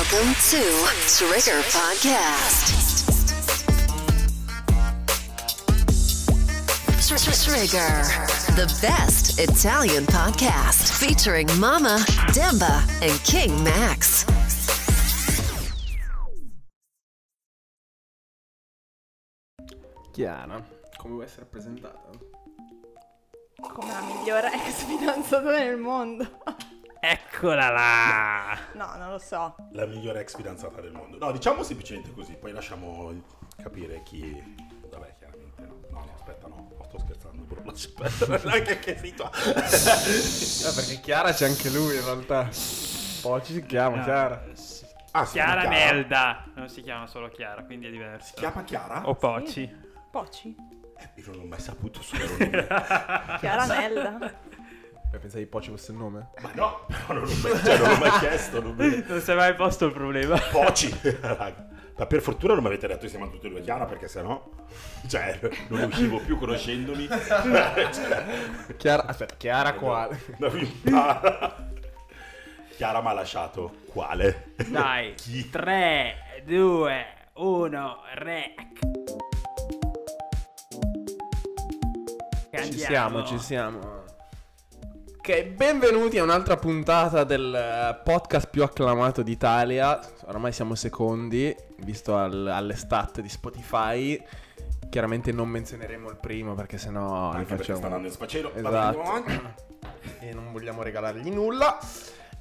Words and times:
Welcome 0.00 0.32
to 0.48 0.62
Trigger 1.08 1.60
Podcast. 1.68 3.04
Tr- 7.06 7.16
tr- 7.16 7.50
Trigger, 7.50 8.02
the 8.56 8.78
best 8.80 9.38
Italian 9.38 10.06
podcast 10.06 10.98
featuring 10.98 11.48
Mama, 11.58 12.02
Demba, 12.32 12.82
and 13.02 13.12
King 13.24 13.62
Max. 13.62 14.24
Chiara, 20.12 20.66
come 20.96 21.12
vuoi 21.12 21.24
essere 21.24 21.44
presentata? 21.44 22.08
Come 23.60 23.92
la 23.92 24.00
migliore 24.00 24.50
ex 24.50 24.82
fidanzata 24.84 25.50
del 25.50 25.76
mondo. 25.76 26.26
Eccola 27.02 27.70
là! 27.70 28.58
No, 28.74 28.94
non 28.96 29.10
lo 29.10 29.18
so. 29.18 29.56
La 29.72 29.86
migliore 29.86 30.20
ex 30.20 30.36
fidanzata 30.36 30.82
del 30.82 30.92
mondo. 30.92 31.16
No, 31.16 31.32
diciamo 31.32 31.62
semplicemente 31.62 32.12
così, 32.12 32.34
poi 32.34 32.52
lasciamo 32.52 33.12
capire 33.56 34.02
chi... 34.04 34.42
Vabbè, 34.90 35.14
chiaramente 35.16 35.62
no. 35.62 35.80
No, 35.90 36.04
no, 36.04 36.12
aspetta, 36.14 36.46
no. 36.46 36.68
no 36.76 36.84
sto 36.84 36.98
scherzando, 36.98 37.42
bro. 37.44 37.62
Aspetta, 37.70 38.50
anche 38.50 38.78
che 38.80 38.96
fito. 38.96 39.30
Eh, 39.32 40.74
perché 40.74 41.00
Chiara 41.00 41.32
c'è 41.32 41.46
anche 41.46 41.70
lui 41.70 41.96
in 41.96 42.04
realtà. 42.04 42.48
Poi 43.22 43.42
ci 43.44 43.54
si 43.54 43.64
chiama 43.64 43.96
No, 43.96 44.02
Chiara. 44.02 44.44
Ah, 45.12 45.24
si 45.24 45.32
Chiara 45.32 45.60
Chiara? 45.62 45.68
Nelda, 45.68 46.44
non 46.54 46.68
si 46.68 46.82
chiama 46.82 47.06
solo 47.06 47.28
Chiara, 47.30 47.64
quindi 47.64 47.86
è 47.86 47.90
diverso. 47.90 48.26
Si 48.26 48.34
chiama 48.34 48.62
Chiara? 48.62 49.08
O 49.08 49.14
Poci. 49.14 49.88
Poci? 50.10 50.54
Eh, 50.98 51.10
io 51.14 51.30
non 51.30 51.40
ho 51.40 51.44
mai 51.46 51.60
saputo 51.60 52.02
suo 52.02 52.18
vero 52.18 52.36
nome. 52.38 52.66
Chiara 53.40 53.64
Nelda. 53.64 54.32
Beh, 55.10 55.18
pensavi 55.18 55.46
Poci 55.46 55.70
fosse 55.70 55.90
il 55.90 55.98
nome? 55.98 56.28
Ma 56.40 56.52
no, 56.54 56.86
però 56.86 57.14
non 57.14 57.24
l'ho 57.24 57.34
mai, 57.42 57.64
cioè, 57.64 57.78
non 57.78 57.88
l'ho 57.88 57.96
mai 57.96 58.18
chiesto. 58.20 58.62
Non 58.62 58.74
mi... 58.76 59.02
Non 59.08 59.20
si 59.20 59.30
è 59.30 59.34
mai 59.34 59.54
posto 59.54 59.86
il 59.86 59.92
problema. 59.92 60.38
Poci. 60.38 60.88
Ma 62.00 62.06
per 62.06 62.22
fortuna 62.22 62.54
non 62.54 62.62
mi 62.62 62.68
avete 62.68 62.86
detto 62.86 63.00
che 63.00 63.08
siamo 63.08 63.28
tutti 63.28 63.46
e 63.46 63.50
due 63.50 63.60
Chiara, 63.60 63.84
perché 63.84 64.08
sennò... 64.08 64.42
Cioè, 65.06 65.38
non 65.68 65.82
uscivo 65.82 66.18
più 66.20 66.38
conoscendomi. 66.38 67.08
Chiara, 68.78 69.04
aspetta, 69.04 69.34
Chiara 69.36 69.74
quale? 69.74 70.18
mi 70.38 70.60
impara. 70.60 71.68
Chiara 72.76 73.02
mi 73.02 73.08
ha 73.08 73.12
lasciato. 73.12 73.80
Quale? 73.86 74.54
Dai, 74.68 75.12
Chi? 75.14 75.50
3, 75.50 76.42
2, 76.46 77.06
1, 77.34 77.96
rec. 78.14 78.78
Ci 82.64 82.78
siamo, 82.78 83.24
ci 83.24 83.38
siamo. 83.38 83.99
Ok, 85.30 85.44
benvenuti 85.50 86.18
a 86.18 86.24
un'altra 86.24 86.56
puntata 86.56 87.22
del 87.22 87.54
eh, 87.54 88.00
podcast 88.02 88.48
più 88.50 88.64
acclamato 88.64 89.22
d'Italia. 89.22 90.00
Oramai 90.24 90.50
siamo 90.50 90.74
secondi, 90.74 91.54
visto 91.84 92.16
al- 92.16 92.48
alle 92.48 92.74
stat 92.74 93.20
di 93.20 93.28
Spotify. 93.28 94.20
Chiaramente 94.88 95.30
non 95.30 95.48
menzioneremo 95.48 96.10
il 96.10 96.16
primo 96.16 96.54
perché 96.54 96.78
sennò 96.78 97.30
li 97.30 97.36
Anche 97.36 97.54
perché 97.54 97.62
sta 97.62 97.72
facciamo... 97.74 97.86
andando 97.94 98.08
in 98.08 98.12
sfacelo. 98.12 98.52
Esatto. 98.56 99.24
E 100.18 100.34
non 100.34 100.50
vogliamo 100.50 100.82
regalargli 100.82 101.30
nulla. 101.30 101.78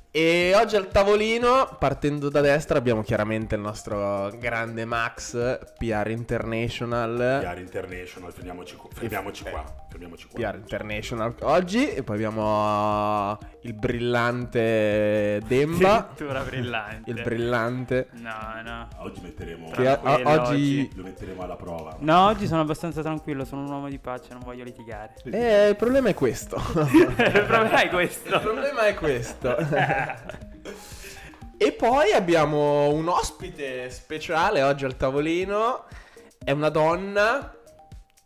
E 0.10 0.54
oggi 0.56 0.76
al 0.76 0.88
tavolino, 0.88 1.76
partendo 1.78 2.30
da 2.30 2.42
destra, 2.42 2.80
abbiamo 2.80 3.04
chiaramente 3.04 3.54
il 3.54 3.62
nostro 3.62 4.32
grande 4.40 4.84
Max, 4.86 5.60
PR 5.78 6.08
International. 6.10 7.40
PR 7.44 7.60
International, 7.60 8.34
fermiamoci, 8.34 8.76
fermiamoci 8.92 9.44
Eh. 9.46 9.52
qua. 9.52 9.64
Fermiamoci 9.90 10.28
qua. 10.28 10.50
PR 10.52 10.56
International 10.58 11.36
oggi 11.42 11.90
e 11.92 12.04
poi 12.04 12.16
abbiamo 12.16 13.38
il 13.62 13.74
brillante 13.74 15.42
Demba, 15.46 15.98
Addirittura 16.12 16.42
brillante. 16.44 17.10
il 17.10 17.22
brillante 17.22 18.08
No, 18.14 18.62
no. 18.64 18.88
Oggi 18.98 19.22
metteremo... 19.22 19.70
che 19.72 19.88
a- 19.88 20.00
oggi. 20.26 20.90
Lo 20.96 21.04
metteremo 21.04 21.42
alla 21.42 21.56
prova. 21.56 21.96
No, 22.00 22.28
oggi 22.28 22.48
sono 22.48 22.62
abbastanza 22.62 23.02
tranquillo, 23.02 23.46
sono 23.46 23.64
un 23.64 23.70
uomo 23.72 23.90
di 23.90 23.98
pace, 24.00 24.28
non 24.32 24.42
voglio 24.44 24.64
litigare. 24.64 25.16
Eh, 25.24 25.70
il 25.70 25.76
problema 25.76 26.10
è 26.10 26.14
questo. 26.14 26.56
il 26.76 27.46
problema 27.48 27.82
è 27.82 27.86
Il 27.86 27.90
questo. 27.90 28.40
problema 28.40 28.82
è 28.86 28.94
questo. 28.94 29.58
e 31.58 31.72
poi 31.74 32.12
abbiamo 32.14 32.90
un 32.94 33.08
ospite 33.08 33.90
speciale 33.90 34.62
oggi 34.62 34.86
al 34.86 34.96
tavolino. 34.96 35.86
È 36.42 36.52
una 36.52 36.70
donna. 36.70 37.54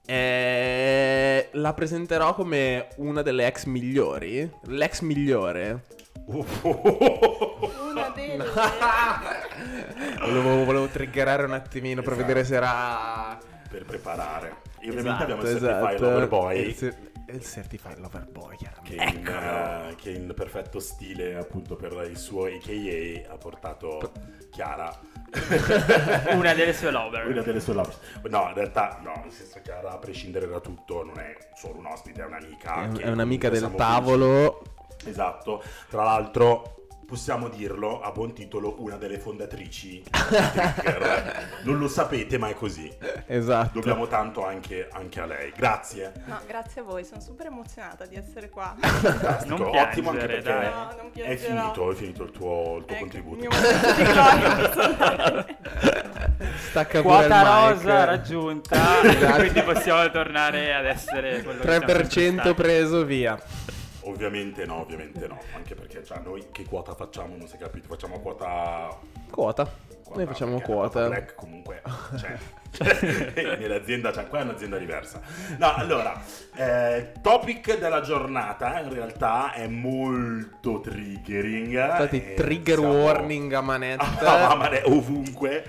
Eh, 0.05 1.49
la 1.53 1.73
presenterò 1.73 2.33
come 2.35 2.87
una 2.97 3.21
delle 3.21 3.47
ex 3.47 3.65
migliori. 3.65 4.49
L'ex 4.65 4.99
migliore. 5.01 5.83
Una 6.23 8.09
delle... 8.15 8.45
volevo, 10.19 10.63
volevo 10.65 10.87
triggerare 10.87 11.43
un 11.43 11.53
attimino 11.53 12.01
per 12.01 12.13
Esatto. 12.13 12.27
vedere 12.27 12.45
se 12.45 12.55
era. 12.55 13.37
per 13.69 13.83
preparare. 13.85 14.61
E 14.79 14.89
ovviamente 14.89 15.23
abbiamo 15.23 15.41
il 15.41 15.47
Esatto, 15.47 15.65
Certified 15.65 15.95
esatto. 15.95 16.09
Lover 16.11 16.27
Boy. 16.27 16.59
Il, 16.61 16.75
cer- 16.75 17.11
il 17.29 17.41
Certified 17.43 17.97
Lover 17.99 18.27
Boy. 18.31 18.57
Che 18.83 18.93
in, 18.95 19.27
eh, 19.27 19.95
che 19.95 20.11
in 20.11 20.31
perfetto 20.35 20.79
stile, 20.79 21.35
appunto, 21.35 21.75
per 21.75 21.91
il 22.09 22.17
suo 22.17 22.45
AKA 22.45 23.31
ha 23.33 23.37
portato 23.37 24.11
Chiara. 24.51 24.97
Una 26.33 26.53
delle 26.53 26.73
sue 26.73 26.91
lover. 26.91 27.27
Una 27.27 27.41
delle 27.41 27.59
sue 27.59 27.73
lovers. 27.73 27.97
No, 28.29 28.47
in 28.47 28.53
realtà, 28.53 28.99
no, 29.03 29.21
nel 29.23 29.31
senso 29.31 29.59
Chiara, 29.61 29.91
a 29.91 29.97
prescindere 29.97 30.47
da 30.47 30.59
tutto, 30.59 31.03
non 31.03 31.17
è 31.19 31.35
solo 31.55 31.79
un 31.79 31.87
ospite, 31.87 32.21
è 32.21 32.25
un'amica. 32.25 32.83
È, 32.83 32.91
che 32.91 33.01
è 33.03 33.09
un'amica 33.09 33.49
del 33.49 33.73
tavolo. 33.75 34.61
felici. 34.97 35.09
Esatto. 35.09 35.63
Tra 35.89 36.03
l'altro, 36.03 36.83
possiamo 37.05 37.49
dirlo 37.49 38.01
a 38.01 38.11
buon 38.11 38.33
titolo, 38.33 38.75
una 38.79 38.97
delle 38.97 39.19
fondatrici 39.19 39.89
di 39.89 40.09
Trigger. 40.09 41.61
Non 41.63 41.77
lo 41.77 41.87
sapete, 41.87 42.37
ma 42.37 42.49
è 42.49 42.55
così. 42.55 42.91
Esatto. 43.33 43.79
Dobbiamo 43.79 44.05
tanto 44.07 44.45
anche, 44.45 44.87
anche 44.91 45.19
a 45.19 45.25
lei. 45.25 45.51
Grazie. 45.55 46.11
No, 46.25 46.39
grazie 46.45 46.81
a 46.81 46.83
voi, 46.83 47.03
sono 47.03 47.19
super 47.21 47.47
emozionata 47.47 48.05
di 48.05 48.15
essere 48.15 48.49
qua. 48.49 48.75
Fantastico, 48.79 49.57
Non 49.57 49.75
ottimo 49.75 50.09
anche 50.11 50.25
piangere, 50.25 50.41
perché 50.41 50.43
dai. 50.43 50.71
No, 50.71 50.93
non 50.97 51.11
è 51.13 51.35
finito, 51.35 51.91
è 51.91 51.95
finito 51.95 52.23
il 52.23 52.31
tuo, 52.31 52.77
il 52.77 52.85
tuo 52.85 52.95
Ecco, 52.95 52.99
contributo. 52.99 53.49
Stacca 56.69 57.01
Quota 57.01 57.69
rosa 57.69 58.03
raggiunta, 58.05 59.01
Esatto. 59.03 59.39
quindi 59.39 59.61
possiamo 59.61 60.09
tornare 60.11 60.73
ad 60.73 60.85
essere 60.85 61.41
quello 61.43 61.61
che 61.61 61.69
siamo 61.69 61.87
sempre 61.87 62.03
3% 62.07 62.33
stati. 62.33 62.53
preso 62.53 63.05
via. 63.05 63.39
Ovviamente 64.05 64.65
no, 64.65 64.81
ovviamente 64.81 65.27
no, 65.27 65.39
anche 65.55 65.75
perché 65.75 66.03
cioè, 66.03 66.19
noi 66.19 66.47
che 66.51 66.65
quota 66.65 66.93
facciamo, 66.93 67.37
non 67.37 67.47
si 67.47 67.55
è 67.55 67.59
capito, 67.59 67.87
facciamo 67.87 68.19
quota... 68.19 68.89
Quota. 69.29 69.69
Noi 70.15 70.25
facciamo 70.25 70.59
quota. 70.61 71.07
Black 71.07 71.35
comunque, 71.35 71.81
cioè, 72.19 72.37
nell'azienda, 73.57 74.11
cioè, 74.11 74.27
qua 74.27 74.39
è 74.39 74.43
un'azienda 74.43 74.77
diversa. 74.77 75.21
No, 75.57 75.73
allora, 75.73 76.21
eh, 76.55 77.13
topic 77.21 77.77
della 77.79 78.01
giornata 78.01 78.79
in 78.79 78.93
realtà 78.93 79.53
è 79.53 79.67
molto 79.67 80.81
triggering. 80.81 81.71
Infatti, 81.71 82.23
eh, 82.23 82.33
trigger 82.35 82.77
siamo- 82.79 82.93
warning 82.93 83.53
a 83.53 83.61
manetta. 83.61 84.17
mamma 84.47 84.69
mia, 84.69 84.81
ovunque. 84.85 85.63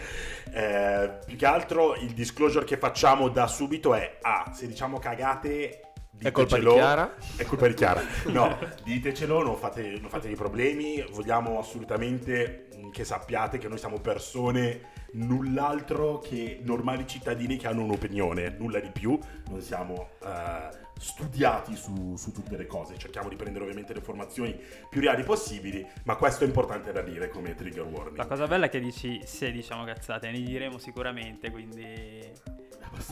Eh, 0.52 1.18
più 1.26 1.36
che 1.36 1.46
altro 1.46 1.96
il 1.96 2.12
disclosure 2.12 2.64
che 2.64 2.76
facciamo 2.76 3.28
da 3.28 3.48
subito 3.48 3.92
è 3.92 4.18
ah, 4.22 4.52
se 4.54 4.68
diciamo 4.68 5.00
cagate 5.00 5.80
È 6.16 6.30
colpa 6.30 6.58
di. 6.58 6.64
Chiara? 6.66 7.12
È 7.36 7.44
colpa 7.44 7.66
di 7.66 7.74
Chiara. 7.74 8.00
No, 8.26 8.56
ditecelo, 8.84 9.42
non 9.42 9.56
fate, 9.56 9.98
non 10.00 10.08
fatevi 10.08 10.36
problemi. 10.36 11.04
Vogliamo 11.10 11.58
assolutamente 11.58 12.63
che 12.94 13.04
sappiate 13.04 13.58
che 13.58 13.66
noi 13.66 13.78
siamo 13.78 13.98
persone 13.98 14.92
null'altro 15.14 16.20
che 16.20 16.60
normali 16.62 17.06
cittadini 17.06 17.56
che 17.56 17.66
hanno 17.66 17.82
un'opinione, 17.82 18.54
nulla 18.56 18.78
di 18.78 18.90
più. 18.90 19.18
Non 19.48 19.60
siamo 19.60 20.10
eh, 20.24 20.68
studiati 20.96 21.74
su, 21.74 22.14
su 22.16 22.30
tutte 22.30 22.56
le 22.56 22.66
cose. 22.66 22.96
Cerchiamo 22.96 23.28
di 23.28 23.34
prendere 23.34 23.64
ovviamente 23.64 23.92
le 23.92 23.98
informazioni 23.98 24.56
più 24.88 25.00
reali 25.00 25.24
possibili, 25.24 25.84
ma 26.04 26.14
questo 26.14 26.44
è 26.44 26.46
importante 26.46 26.92
da 26.92 27.02
dire 27.02 27.28
come 27.28 27.56
trigger 27.56 27.84
warning. 27.84 28.16
La 28.16 28.26
cosa 28.26 28.46
bella 28.46 28.66
è 28.66 28.68
che 28.68 28.78
dici 28.78 29.20
se 29.24 29.50
diciamo 29.50 29.84
cazzate, 29.84 30.30
ne 30.30 30.40
diremo 30.40 30.78
sicuramente, 30.78 31.50
quindi 31.50 32.30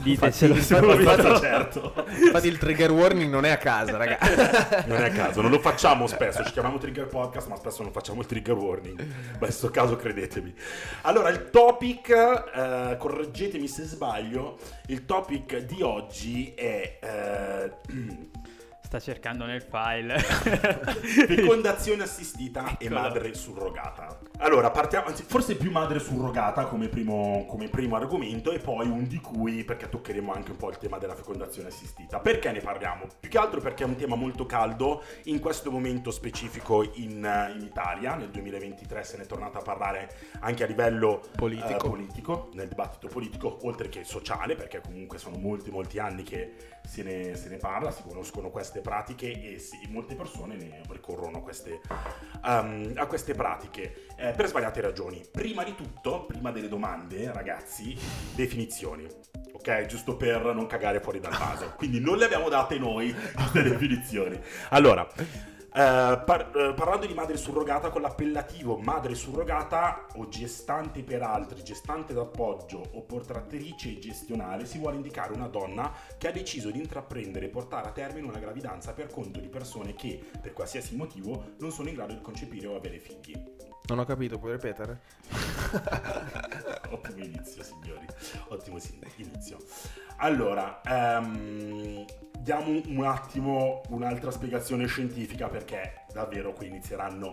ditecelo 0.03 0.55
infatti- 0.55 0.85
subito. 0.87 1.11
Abbastanza 1.11 1.41
certo. 1.41 1.95
Infatti 2.25 2.47
il 2.49 2.59
trigger 2.59 2.91
warning 2.91 3.31
non 3.31 3.45
è 3.45 3.51
a 3.51 3.57
casa, 3.59 3.97
raga. 3.97 4.19
Non 4.87 5.01
è 5.03 5.09
a 5.09 5.11
caso, 5.11 5.41
non 5.41 5.51
lo 5.51 5.59
facciamo 5.61 6.07
spesso, 6.07 6.45
ci 6.45 6.53
chiamiamo 6.53 6.79
Trigger 6.79 7.07
Podcast, 7.07 7.49
ma 7.49 7.57
spesso 7.57 7.83
non 7.83 7.93
facciamo 7.93 8.21
il 8.21 8.27
trigger 8.27 8.55
warning. 8.57 8.99
Ma 8.99 9.03
in 9.33 9.39
questo 9.39 9.71
caso 9.71 9.97
credetemi. 9.97 10.53
Allora, 11.03 11.29
il 11.29 11.51
topic, 11.51 12.09
eh, 12.11 12.97
correggetemi 12.99 13.69
se 13.69 13.85
sbaglio, 13.85 14.59
il 14.89 15.05
topic 15.05 15.57
di 15.59 15.83
oggi 15.83 16.53
è... 16.55 16.99
eh, 17.01 17.71
sta 18.93 19.01
cercando 19.01 19.47
nel 19.47 19.63
file. 19.63 20.19
Fecondazione 20.21 22.03
assistita 22.03 22.77
e 22.77 22.85
Eccolo. 22.85 23.01
madre 23.01 23.33
surrogata. 23.33 24.19
Allora, 24.39 24.71
partiamo, 24.71 25.07
anzi, 25.07 25.23
forse 25.23 25.57
più 25.57 25.71
madre 25.71 25.99
surrogata 25.99 26.67
come 26.67 26.89
primo, 26.89 27.47
come 27.49 27.69
primo 27.69 27.97
argomento 27.97 28.51
e 28.51 28.59
poi 28.59 28.89
un 28.89 29.07
di 29.07 29.19
cui, 29.19 29.65
perché 29.65 29.89
toccheremo 29.89 30.33
anche 30.33 30.51
un 30.51 30.57
po' 30.59 30.69
il 30.69 30.77
tema 30.77 30.99
della 30.99 31.15
fecondazione 31.15 31.69
assistita. 31.69 32.19
Perché 32.19 32.53
ne 32.53 32.61
parliamo? 32.61 33.07
Più 33.19 33.31
che 33.31 33.39
altro 33.39 33.61
perché 33.61 33.85
è 33.85 33.87
un 33.87 33.97
tema 33.97 34.17
molto 34.17 34.45
caldo 34.45 35.03
in 35.25 35.39
questo 35.39 35.71
momento 35.71 36.11
specifico 36.11 36.83
in, 36.83 37.25
eh, 37.25 37.53
in 37.57 37.63
Italia, 37.63 38.15
nel 38.17 38.29
2023 38.29 39.05
se 39.05 39.17
ne 39.17 39.23
è 39.23 39.27
tornato 39.27 39.57
a 39.59 39.63
parlare 39.63 40.11
anche 40.41 40.65
a 40.65 40.67
livello 40.67 41.23
Politico. 41.37 41.87
eh, 41.87 41.89
politico, 41.89 42.49
nel 42.55 42.69
dibattito 42.69 43.09
politico, 43.09 43.61
oltre 43.63 43.89
che 43.89 44.05
sociale, 44.05 44.55
perché 44.55 44.83
comunque 44.83 45.17
sono 45.17 45.39
molti 45.39 45.71
molti 45.71 45.99
anni 45.99 46.25
che 46.25 46.81
se 46.85 47.03
ne, 47.03 47.37
se 47.37 47.49
ne 47.49 47.57
parla, 47.57 47.91
si 47.91 48.03
conoscono 48.03 48.51
queste 48.51 48.81
pratiche 48.83 49.55
e 49.55 49.59
sì, 49.59 49.79
molte 49.89 50.15
persone 50.15 50.57
ne 50.57 50.83
ricorrono 50.91 51.39
a 51.39 51.41
queste, 51.43 51.81
um, 52.45 52.93
a 52.97 53.07
queste 53.07 53.35
pratiche 53.35 54.07
eh, 54.17 54.33
per 54.33 54.49
svariate 54.49 54.81
ragioni. 54.83 55.23
Prima 55.31 55.65
di 55.65 55.75
tutto, 55.75 56.27
prima 56.27 56.51
delle 56.51 56.69
domande, 56.69 57.33
ragazzi, 57.33 57.97
definizioni. 58.35 59.07
Ok, 59.53 59.87
giusto 59.87 60.17
per 60.17 60.55
non 60.55 60.67
cagare 60.67 61.01
fuori 61.01 61.21
dal 61.21 61.37
vaso. 61.37 61.75
Quindi 61.77 62.01
non 62.01 62.19
le 62.19 62.25
abbiamo 62.25 62.49
date 62.49 62.79
noi 62.79 63.15
queste 63.33 63.63
definizioni. 63.71 64.39
Allora, 64.71 65.07
par- 65.73 66.51
eh, 66.55 66.75
parlando 66.75 67.07
di 67.07 67.15
madre 67.15 67.39
surrogata 67.39 67.89
con 67.89 68.03
l'appellativo 68.03 68.77
madre 68.77 69.15
surrogata 69.15 70.07
o 70.17 70.29
gestante 70.29 71.03
per 71.03 71.23
altri, 71.23 71.63
gestante 71.63 72.13
d'appoggio 72.13 72.83
o 72.93 73.01
portatrice 73.03 73.99
gestionale, 73.99 74.67
si 74.67 74.79
vuole 74.79 74.97
indicare 74.97 75.33
una 75.33 75.49
donna 75.49 75.91
che 76.19 76.29
ha 76.29 76.33
deciso 76.33 76.71
di 76.71 76.79
intraprendere 76.79 77.47
e 77.47 77.49
portare 77.49 77.89
a 77.89 77.93
termine 77.93 78.27
una 78.27 78.39
gravidanza 78.39 78.93
per 78.93 79.09
conto 79.11 79.41
di 79.41 79.49
persone 79.49 79.95
che, 79.95 80.21
per 80.41 80.53
qualsiasi 80.53 80.95
motivo, 80.95 81.55
non 81.59 81.71
sono 81.71 81.89
in 81.89 81.95
grado 81.95 82.13
di 82.13 82.21
concepire 82.21 82.67
o 82.67 82.77
avere 82.77 82.99
figli. 82.99 83.62
Non 83.85 83.99
ho 83.99 84.05
capito, 84.05 84.39
puoi 84.39 84.53
ripetere? 84.53 85.01
Ottimo 86.91 87.25
inizio, 87.25 87.63
signori. 87.63 88.07
Ottimo 88.49 88.79
inizio. 89.17 89.59
Allora, 90.17 90.81
ehm, 90.83 92.05
diamo 92.39 92.81
un 92.87 93.05
attimo 93.05 93.83
un'altra 93.89 94.31
spiegazione 94.31 94.87
scientifica 94.87 95.49
perché 95.49 96.05
davvero 96.13 96.53
qui 96.53 96.69
inizieranno. 96.69 97.33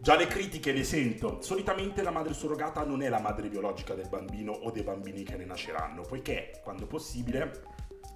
Già 0.00 0.16
le 0.16 0.26
critiche 0.26 0.72
le 0.72 0.84
sento. 0.84 1.42
Solitamente 1.42 2.02
la 2.02 2.10
madre 2.10 2.32
surrogata 2.32 2.84
non 2.84 3.02
è 3.02 3.08
la 3.08 3.20
madre 3.20 3.48
biologica 3.48 3.94
del 3.94 4.08
bambino 4.08 4.52
o 4.52 4.70
dei 4.70 4.82
bambini 4.82 5.24
che 5.24 5.36
ne 5.36 5.44
nasceranno, 5.44 6.02
poiché, 6.02 6.60
quando 6.62 6.86
possibile, 6.86 7.62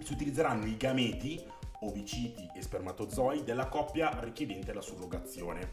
si 0.02 0.12
utilizzeranno 0.12 0.66
i 0.66 0.76
gameti, 0.76 1.42
oviciti 1.80 2.48
e 2.54 2.62
spermatozoi 2.62 3.44
della 3.44 3.68
coppia 3.68 4.18
richiedente 4.20 4.72
la 4.72 4.80
surrogazione. 4.80 5.72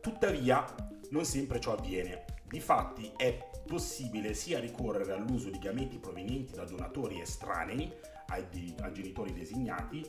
Tuttavia, 0.00 0.64
non 1.10 1.24
sempre 1.24 1.60
ciò 1.60 1.74
avviene. 1.74 2.24
Difatti 2.48 3.12
è 3.16 3.50
possibile 3.66 4.34
sia 4.34 4.60
ricorrere 4.60 5.12
all'uso 5.12 5.50
di 5.50 5.58
gameti 5.58 5.98
provenienti 5.98 6.54
da 6.54 6.64
donatori 6.64 7.20
estranei 7.20 7.92
ai, 8.28 8.46
di- 8.48 8.74
ai 8.80 8.92
genitori 8.92 9.32
designati 9.32 10.08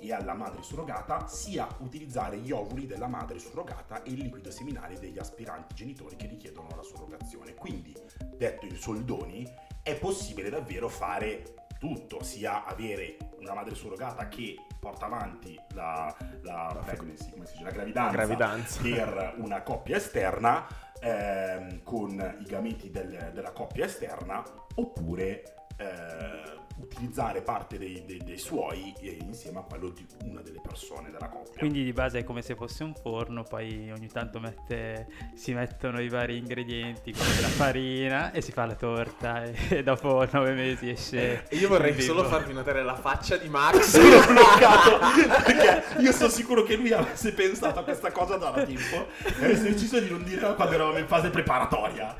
e 0.00 0.12
alla 0.12 0.34
madre 0.34 0.62
surrogata, 0.62 1.26
sia 1.26 1.66
utilizzare 1.80 2.38
gli 2.38 2.52
ovuli 2.52 2.86
della 2.86 3.08
madre 3.08 3.38
surrogata 3.38 4.02
e 4.02 4.10
il 4.10 4.20
liquido 4.20 4.50
seminale 4.50 4.98
degli 4.98 5.18
aspiranti 5.18 5.74
genitori 5.74 6.16
che 6.16 6.28
richiedono 6.28 6.68
la 6.76 6.82
surrogazione. 6.82 7.54
Quindi, 7.54 7.96
detto 8.36 8.66
in 8.66 8.76
soldoni, 8.76 9.46
è 9.82 9.98
possibile 9.98 10.50
davvero 10.50 10.88
fare 10.88 11.67
tutto, 11.78 12.22
sia 12.22 12.64
avere 12.64 13.16
una 13.40 13.54
madre 13.54 13.74
surrogata 13.74 14.28
che 14.28 14.56
porta 14.80 15.06
avanti 15.06 15.58
la, 15.74 16.14
la, 16.42 16.76
pregnancy, 16.84 17.30
come 17.30 17.46
si 17.46 17.52
dice, 17.52 17.64
la 17.64 17.70
gravidanza, 17.70 18.12
Gravidanza. 18.12 18.80
per 18.82 19.34
una 19.38 19.62
coppia 19.62 19.96
esterna 19.96 20.66
ehm, 21.00 21.82
con 21.82 22.36
i 22.40 22.44
gameti 22.44 22.90
del- 22.90 23.30
della 23.32 23.52
coppia 23.52 23.84
esterna 23.84 24.42
oppure 24.74 25.42
eh, 25.76 26.56
utilizzare 26.80 27.42
parte 27.42 27.78
dei, 27.78 28.02
dei- 28.06 28.22
dei 28.24 28.38
suoi 28.38 28.92
eh, 29.00 29.18
insieme 29.20 29.58
a 29.58 29.62
quello 29.62 29.90
di 29.90 30.06
una 30.24 30.40
delle 30.40 30.60
persone 30.60 31.10
della 31.10 31.28
coppia. 31.28 31.58
Quindi 31.58 31.84
di 31.84 31.92
base 31.92 32.20
è 32.20 32.24
come 32.24 32.42
se 32.42 32.54
fosse 32.54 32.84
un 32.84 32.94
forno, 32.94 33.42
poi 33.42 33.90
ogni 33.90 34.08
tanto 34.08 34.40
mette- 34.40 35.08
si 35.34 35.52
mettono 35.54 36.00
i 36.00 36.08
vari 36.08 36.36
ingredienti 36.36 37.12
come 37.12 37.40
la 37.40 37.48
farina 37.48 38.32
e 38.32 38.40
si 38.40 38.52
fa 38.52 38.64
la 38.66 38.74
torta 38.74 39.44
e, 39.44 39.54
e 39.68 39.82
dopo 39.82 40.26
nove 40.30 40.52
mesi 40.52 40.90
esce... 40.90 41.46
E 41.48 41.56
io 41.56 41.68
vorrei 41.68 42.00
solo 42.00 42.24
farvi 42.24 42.52
notare 42.52 42.82
la 42.82 42.96
faccia 42.96 43.36
di 43.36 43.48
Max. 43.50 43.80
sono 43.80 44.26
bloccato 44.26 44.98
perché 45.44 46.00
io 46.00 46.12
sono 46.12 46.28
sicuro 46.28 46.62
che 46.62 46.76
lui 46.76 46.92
avesse 46.92 47.32
pensato 47.32 47.80
a 47.80 47.82
questa 47.84 48.12
cosa 48.12 48.36
da 48.36 48.52
tempo 48.52 49.06
e 49.22 49.44
avesse 49.44 49.64
deciso 49.70 49.98
di 50.00 50.10
non 50.10 50.22
dirla 50.24 50.54
quando 50.54 50.74
eravamo 50.74 50.98
in 50.98 51.06
fase 51.06 51.30
preparatoria. 51.30 52.16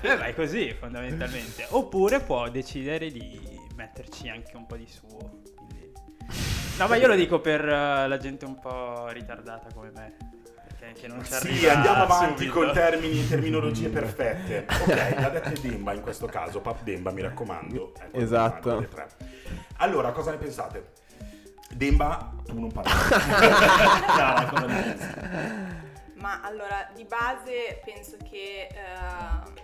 Eh, 0.00 0.16
ma 0.16 0.24
è 0.26 0.34
così 0.34 0.74
fondamentalmente. 0.78 1.66
Oppure 1.70 2.20
può 2.20 2.48
decidere 2.48 3.10
di 3.10 3.56
metterci 3.82 4.28
anche 4.28 4.56
un 4.56 4.66
po' 4.66 4.76
di 4.76 4.86
suo. 4.88 5.40
quindi- 5.56 5.92
No, 6.78 6.86
ma 6.88 6.96
io 6.96 7.06
lo 7.06 7.14
dico 7.14 7.40
per 7.40 7.66
eh, 7.66 8.08
la 8.08 8.16
gente 8.18 8.44
un 8.44 8.58
po' 8.58 9.06
ritardata 9.08 9.68
come 9.72 9.90
me. 9.94 10.16
Perché 10.78 11.00
che 11.00 11.06
non 11.08 11.24
ci 11.24 11.32
Sì, 11.32 11.36
arriva 11.66 11.72
andiamo 11.74 12.02
avanti 12.02 12.44
subito. 12.46 12.52
con 12.64 12.72
termini, 12.72 13.26
terminologie 13.28 13.88
perfette. 13.88 14.66
Ok, 14.82 15.14
la 15.20 15.28
detta 15.28 15.50
è 15.50 15.52
Demba 15.54 15.92
in 15.92 16.02
questo 16.02 16.26
caso, 16.26 16.60
Pap 16.60 16.82
Demba, 16.82 17.10
mi 17.12 17.22
raccomando. 17.22 17.92
Ecco, 17.98 18.16
Esatto. 18.18 18.86
Allora, 19.78 20.10
cosa 20.12 20.32
ne 20.32 20.36
pensate? 20.38 20.92
Demba, 21.70 22.32
tu 22.44 22.58
non 22.58 22.70
parli. 22.72 22.90
Chiara, 22.92 24.46
cosa 24.48 24.66
ne 24.66 24.82
pensi? 24.82 26.14
Ma 26.14 26.40
allora, 26.42 26.88
di 26.94 27.04
base 27.04 27.80
penso 27.84 28.16
che 28.28 28.68
eh, 28.70 28.76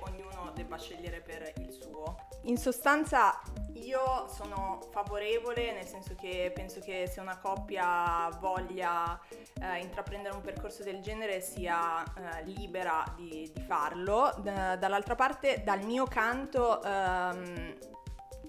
ognuno 0.00 0.52
debba 0.54 0.78
scegliere 0.78 1.20
per 1.20 1.52
il 1.58 1.70
suo. 1.72 2.16
In 2.44 2.58
sostanza 2.58 3.40
io 3.74 4.26
sono 4.28 4.80
favorevole, 4.90 5.72
nel 5.72 5.86
senso 5.86 6.14
che 6.14 6.52
penso 6.54 6.80
che 6.80 7.06
se 7.06 7.20
una 7.20 7.38
coppia 7.38 8.28
voglia 8.38 9.18
eh, 9.60 9.78
intraprendere 9.78 10.34
un 10.34 10.42
percorso 10.42 10.82
del 10.82 11.00
genere 11.00 11.40
sia 11.40 12.02
eh, 12.02 12.44
libera 12.44 13.02
di, 13.16 13.50
di 13.52 13.60
farlo. 13.62 14.32
D- 14.42 14.76
dall'altra 14.76 15.14
parte, 15.14 15.62
dal 15.64 15.82
mio 15.84 16.04
canto... 16.04 16.82
ehm, 16.82 17.92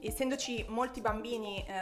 essendoci 0.07 0.65
molti 0.69 1.01
bambini 1.01 1.63
eh, 1.65 1.73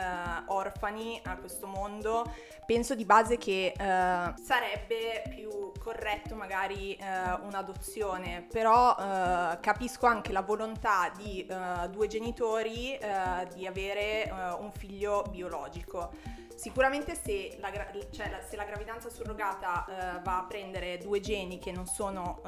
orfani 0.48 1.20
a 1.24 1.36
questo 1.38 1.68
mondo, 1.68 2.32
penso 2.66 2.96
di 2.96 3.06
base 3.06 3.38
che 3.38 3.74
eh, 3.78 4.34
sarebbe 4.42 5.24
più 5.30 5.72
corretto 5.80 6.36
magari 6.36 6.96
eh, 6.96 7.04
un'adozione, 7.42 8.46
però 8.50 8.96
eh, 8.98 9.60
capisco 9.60 10.06
anche 10.06 10.32
la 10.32 10.42
volontà 10.42 11.12
di 11.16 11.46
eh, 11.46 11.90
due 11.90 12.08
genitori 12.08 12.96
eh, 12.96 13.48
di 13.54 13.68
avere 13.68 14.32
un 14.60 14.72
figlio 14.72 15.24
biologico. 15.30 16.12
Sicuramente 16.56 17.16
se 17.16 17.58
la, 17.60 17.70
gra- 17.72 17.92
cioè 18.12 18.30
la- 18.30 18.42
se 18.42 18.56
la 18.56 18.64
gravidanza 18.64 19.10
surrogata 19.10 20.22
va 20.24 20.38
a 20.40 20.46
prendere 20.48 20.98
due 21.00 21.20
geni 21.20 21.60
che 21.60 21.72
non 21.72 21.86
sono 21.86 22.42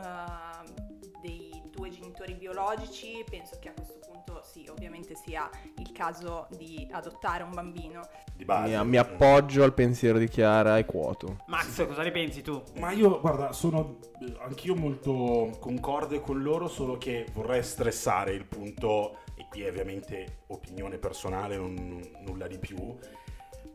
dei 1.21 1.54
genitori 1.95 2.33
biologici, 2.33 3.23
penso 3.29 3.57
che 3.59 3.69
a 3.69 3.73
questo 3.73 3.99
punto 3.99 4.41
sì, 4.43 4.67
ovviamente 4.69 5.15
sia 5.15 5.49
il 5.77 5.91
caso 5.91 6.47
di 6.57 6.87
adottare 6.91 7.43
un 7.43 7.51
bambino. 7.51 8.07
Di 8.35 8.45
base. 8.45 8.77
Mi, 8.77 8.89
mi 8.89 8.97
appoggio 8.97 9.63
al 9.63 9.73
pensiero 9.73 10.17
di 10.17 10.27
Chiara 10.27 10.77
e 10.77 10.85
quoto. 10.85 11.43
Max, 11.47 11.85
cosa 11.87 12.03
ne 12.03 12.11
pensi 12.11 12.41
tu? 12.41 12.61
Ma 12.79 12.91
io, 12.91 13.19
guarda, 13.19 13.53
sono 13.53 13.99
anch'io 14.39 14.75
molto 14.75 15.55
concorde 15.59 16.19
con 16.19 16.41
loro, 16.41 16.67
solo 16.67 16.97
che 16.97 17.27
vorrei 17.33 17.63
stressare 17.63 18.33
il 18.33 18.45
punto, 18.45 19.19
e 19.35 19.47
qui 19.49 19.61
è 19.61 19.69
ovviamente 19.69 20.39
opinione 20.47 20.97
personale, 20.97 21.55
non, 21.55 22.01
nulla 22.25 22.47
di 22.47 22.57
più, 22.57 22.77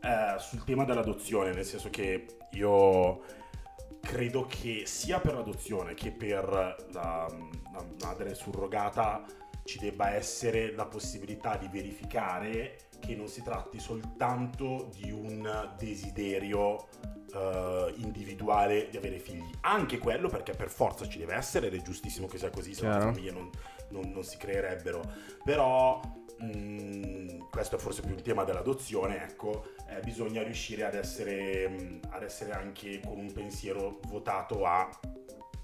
eh, 0.01 0.39
sul 0.39 0.63
tema 0.63 0.83
dell'adozione, 0.83 1.53
nel 1.53 1.65
senso 1.65 1.89
che 1.89 2.25
io 2.51 3.39
credo 3.99 4.45
che 4.45 4.83
sia 4.85 5.19
per 5.19 5.33
l'adozione 5.33 5.93
che 5.93 6.11
per 6.11 6.47
la, 6.91 7.27
la 7.73 7.85
madre 8.01 8.35
surrogata 8.35 9.23
ci 9.63 9.79
debba 9.79 10.11
essere 10.11 10.73
la 10.73 10.85
possibilità 10.85 11.55
di 11.57 11.67
verificare 11.67 12.89
che 12.99 13.15
non 13.15 13.27
si 13.27 13.41
tratti 13.41 13.79
soltanto 13.79 14.89
di 14.95 15.11
un 15.11 15.73
desiderio 15.77 16.87
eh, 17.33 17.93
individuale 17.97 18.89
di 18.89 18.97
avere 18.97 19.19
figli. 19.19 19.49
Anche 19.61 19.97
quello 19.97 20.29
perché 20.29 20.53
per 20.53 20.69
forza 20.69 21.07
ci 21.07 21.17
deve 21.17 21.35
essere 21.35 21.67
ed 21.67 21.75
è 21.75 21.81
giustissimo 21.81 22.27
che 22.27 22.37
sia 22.37 22.49
così, 22.49 22.73
se 22.73 22.85
no 22.85 22.93
le 22.93 22.99
famiglie 23.01 23.31
non, 23.31 23.49
non- 23.89 24.11
non 24.11 24.23
si 24.23 24.37
creerebbero. 24.37 25.01
Però 25.43 25.99
mh, 26.41 27.49
questo 27.49 27.75
è 27.75 27.79
forse 27.79 28.01
più 28.01 28.13
un 28.15 28.21
tema 28.21 28.43
dell'adozione, 28.43 29.23
ecco, 29.23 29.65
eh, 29.89 29.99
bisogna 30.03 30.41
riuscire 30.43 30.83
ad 30.85 30.95
essere, 30.95 31.67
mh, 31.67 31.99
ad 32.09 32.23
essere 32.23 32.51
anche 32.53 32.99
con 33.05 33.17
un 33.19 33.31
pensiero 33.31 33.99
votato 34.07 34.65
a 34.65 34.89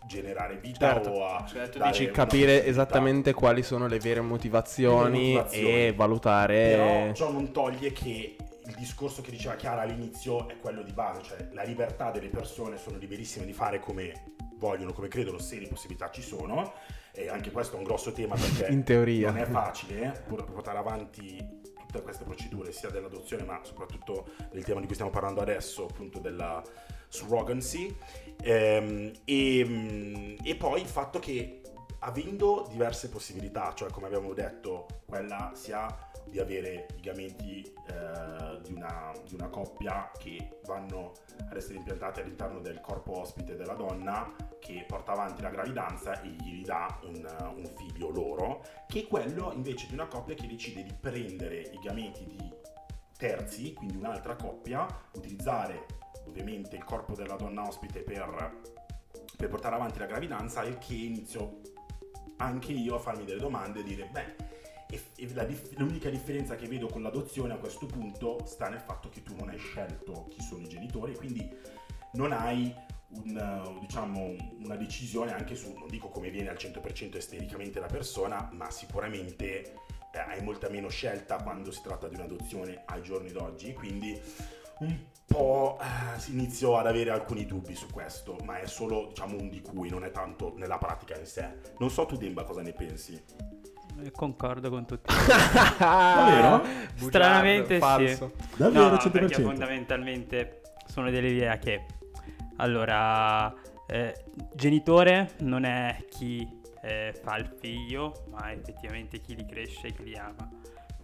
generare 0.05 0.55
vita 0.57 0.93
Certo. 0.93 1.09
o 1.09 1.25
a 1.25 1.45
dare 1.51 1.91
dici 1.91 2.09
capire 2.11 2.65
esattamente 2.65 3.33
quali 3.33 3.61
sono 3.61 3.87
le 3.87 3.99
vere 3.99 4.21
motivazioni, 4.21 5.33
Le 5.33 5.33
motivazioni. 5.33 5.85
e 5.87 5.93
valutare. 5.93 6.55
Però 6.69 7.13
ciò 7.13 7.31
non 7.31 7.51
toglie 7.51 7.91
che 7.91 8.35
il 8.65 8.75
discorso 8.75 9.21
che 9.21 9.31
diceva 9.31 9.55
Chiara 9.55 9.81
all'inizio 9.81 10.47
è 10.47 10.57
quello 10.59 10.81
di 10.81 10.91
base, 10.93 11.21
cioè 11.23 11.47
la 11.51 11.63
libertà 11.63 12.11
delle 12.11 12.29
persone 12.29 12.77
sono 12.77 12.97
liberissime 12.97 13.45
di 13.45 13.53
fare 13.53 13.79
come 13.79 14.13
vogliono, 14.57 14.93
come 14.93 15.07
credono, 15.07 15.39
se 15.39 15.59
le 15.59 15.67
possibilità 15.67 16.09
ci 16.09 16.21
sono. 16.21 16.73
E 17.11 17.29
anche 17.29 17.49
questo 17.51 17.75
è 17.75 17.77
un 17.79 17.83
grosso 17.83 18.11
tema 18.11 18.35
perché 18.35 18.71
In 18.71 18.83
teoria. 18.83 19.31
non 19.31 19.41
è 19.41 19.45
facile 19.45 20.13
eh, 20.13 20.43
portare 20.43 20.77
avanti 20.77 21.37
tutte 21.87 22.01
queste 22.01 22.25
procedure, 22.25 22.71
sia 22.71 22.89
dell'adozione, 22.89 23.43
ma 23.43 23.59
soprattutto 23.63 24.29
del 24.51 24.63
tema 24.63 24.79
di 24.79 24.85
cui 24.85 24.93
stiamo 24.93 25.11
parlando 25.11 25.41
adesso, 25.41 25.85
appunto 25.85 26.19
della 26.19 26.61
surrogacy. 27.07 27.95
Ehm, 28.43 29.11
e, 29.23 29.65
mm, 29.65 30.35
e 30.43 30.55
poi 30.55 30.81
il 30.81 30.87
fatto 30.87 31.19
che 31.19 31.56
avendo 31.99 32.67
diverse 32.69 33.09
possibilità, 33.09 33.73
cioè 33.73 33.89
come 33.89 34.07
abbiamo 34.07 34.33
detto, 34.33 34.85
quella 35.05 35.51
sia 35.55 35.87
di 36.25 36.39
avere 36.39 36.87
i 36.97 37.01
gameti 37.01 37.61
eh, 37.61 38.61
di, 38.61 38.73
una, 38.73 39.13
di 39.25 39.33
una 39.33 39.47
coppia 39.47 40.11
che 40.17 40.59
vanno 40.65 41.13
ad 41.49 41.55
essere 41.55 41.75
impiantati 41.75 42.19
all'interno 42.19 42.59
del 42.59 42.81
corpo 42.81 43.19
ospite 43.19 43.55
della 43.55 43.73
donna 43.73 44.33
che 44.59 44.83
porta 44.85 45.13
avanti 45.13 45.41
la 45.41 45.49
gravidanza 45.49 46.21
e 46.21 46.27
gli 46.27 46.63
dà 46.63 46.99
un, 47.03 47.53
un 47.55 47.65
figlio 47.77 48.09
loro, 48.09 48.63
che 48.87 49.07
quello 49.07 49.51
invece 49.53 49.87
di 49.87 49.93
una 49.93 50.07
coppia 50.07 50.35
che 50.35 50.47
decide 50.47 50.83
di 50.83 50.93
prendere 50.93 51.59
i 51.59 51.79
gameti 51.81 52.25
di 52.25 52.53
terzi, 53.17 53.73
quindi 53.73 53.95
un'altra 53.95 54.35
coppia, 54.35 54.85
utilizzare 55.13 55.85
ovviamente 56.27 56.75
il 56.75 56.83
corpo 56.83 57.15
della 57.15 57.35
donna 57.35 57.65
ospite 57.65 58.01
per, 58.01 58.61
per 59.37 59.47
portare 59.47 59.75
avanti 59.75 59.99
la 59.99 60.05
gravidanza, 60.05 60.63
il 60.63 60.77
che 60.77 60.93
inizio 60.93 61.61
anche 62.37 62.71
io 62.71 62.95
a 62.95 62.99
farmi 62.99 63.25
delle 63.25 63.39
domande 63.39 63.79
e 63.79 63.83
dire, 63.83 64.09
beh, 64.11 64.35
e, 64.89 65.33
la 65.33 65.45
l'unica 65.75 66.09
differenza 66.09 66.55
che 66.55 66.67
vedo 66.67 66.87
con 66.87 67.01
l'adozione 67.01 67.53
a 67.53 67.57
questo 67.57 67.85
punto 67.85 68.45
sta 68.45 68.69
nel 68.69 68.79
fatto 68.79 69.09
che 69.09 69.21
tu 69.21 69.35
non 69.35 69.49
hai 69.49 69.57
scelto 69.57 70.27
chi 70.29 70.41
sono 70.41 70.63
i 70.63 70.69
genitori, 70.69 71.15
quindi 71.15 71.49
non 72.13 72.31
hai 72.31 72.73
un, 73.09 73.77
diciamo, 73.79 74.35
una 74.63 74.75
decisione 74.75 75.33
anche 75.33 75.55
su, 75.55 75.73
non 75.73 75.87
dico 75.87 76.09
come 76.09 76.29
viene 76.29 76.49
al 76.49 76.57
100% 76.57 77.15
esteticamente 77.15 77.79
la 77.79 77.87
persona, 77.87 78.49
ma 78.53 78.69
sicuramente 78.69 79.73
eh, 80.11 80.19
hai 80.19 80.41
molta 80.41 80.69
meno 80.69 80.89
scelta 80.89 81.41
quando 81.41 81.71
si 81.71 81.81
tratta 81.81 82.07
di 82.07 82.15
un'adozione 82.15 82.83
ai 82.85 83.01
giorni 83.01 83.31
d'oggi, 83.31 83.73
quindi 83.73 84.19
un 84.79 84.97
po' 85.25 85.77
eh, 85.81 86.31
inizio 86.31 86.77
ad 86.77 86.87
avere 86.87 87.09
alcuni 87.09 87.45
dubbi 87.45 87.75
su 87.75 87.87
questo, 87.91 88.37
ma 88.43 88.59
è 88.59 88.67
solo 88.67 89.07
diciamo 89.09 89.37
un 89.37 89.49
di 89.49 89.61
cui, 89.61 89.89
non 89.89 90.03
è 90.03 90.11
tanto 90.11 90.53
nella 90.57 90.77
pratica 90.77 91.17
in 91.17 91.25
sé. 91.25 91.49
Non 91.79 91.89
so 91.89 92.05
tu 92.05 92.15
Demba 92.15 92.43
cosa 92.43 92.61
ne 92.61 92.73
pensi. 92.73 93.21
Eh, 94.03 94.11
Concordo 94.11 94.69
con 94.69 94.85
tutti. 94.85 95.13
Davvero? 95.77 96.63
Stranamente 96.95 97.79
falso. 97.79 98.31
sì. 98.35 98.57
Davvero, 98.57 98.89
no, 98.89 98.95
100%? 98.95 99.11
perché 99.11 99.41
fondamentalmente 99.41 100.61
sono 100.85 101.09
dell'idea 101.09 101.57
che 101.57 101.85
allora 102.57 103.53
eh, 103.87 104.25
genitore 104.53 105.31
non 105.39 105.63
è 105.63 106.05
chi 106.09 106.47
eh, 106.81 107.13
fa 107.21 107.37
il 107.37 107.53
figlio, 107.59 108.25
ma 108.29 108.51
effettivamente 108.51 109.19
chi 109.19 109.35
li 109.35 109.45
cresce 109.45 109.87
e 109.87 109.93
chi 109.93 110.03
li 110.03 110.15
ama. 110.15 110.49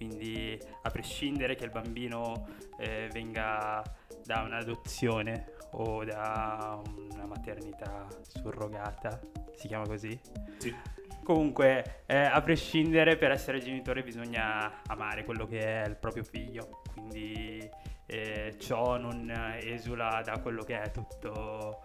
Quindi 0.07 0.59
a 0.81 0.89
prescindere 0.89 1.55
che 1.55 1.63
il 1.63 1.69
bambino 1.69 2.45
eh, 2.77 3.07
venga 3.13 3.81
da 4.25 4.41
un'adozione 4.41 5.53
o 5.71 6.03
da 6.03 6.81
una 7.13 7.25
maternità 7.25 8.05
surrogata, 8.21 9.17
si 9.55 9.67
chiama 9.67 9.87
così? 9.87 10.19
Sì. 10.57 10.75
Comunque, 11.23 12.01
eh, 12.05 12.17
a 12.17 12.41
prescindere, 12.41 13.15
per 13.15 13.31
essere 13.31 13.61
genitore 13.61 14.03
bisogna 14.03 14.81
amare 14.87 15.23
quello 15.23 15.47
che 15.47 15.83
è 15.83 15.87
il 15.87 15.95
proprio 15.95 16.23
figlio. 16.25 16.81
Quindi 16.91 17.69
eh, 18.05 18.55
ciò 18.59 18.97
non 18.97 19.31
esula 19.61 20.21
da 20.25 20.39
quello 20.39 20.63
che 20.63 20.81
è 20.81 20.91
tutto 20.91 21.81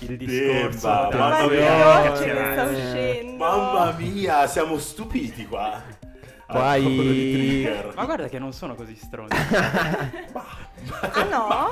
il 0.00 0.16
discorso. 0.16 0.88
Demba, 0.88 1.08
del- 1.08 1.18
mamma 1.18 1.46
mia. 1.46 3.36
Mamma 3.36 3.92
mia, 3.92 4.46
siamo 4.48 4.76
stupiti 4.76 5.46
qua. 5.46 6.08
Poi- 6.50 6.62
A 6.62 6.88
proposito 6.88 7.02
di 7.02 7.32
trigger. 7.32 7.92
Ma 7.94 8.04
guarda 8.04 8.28
che 8.28 8.38
non 8.38 8.52
sono 8.52 8.74
così 8.74 8.94
stronzo. 8.96 9.34
Ah 11.12 11.24
no? 11.24 11.68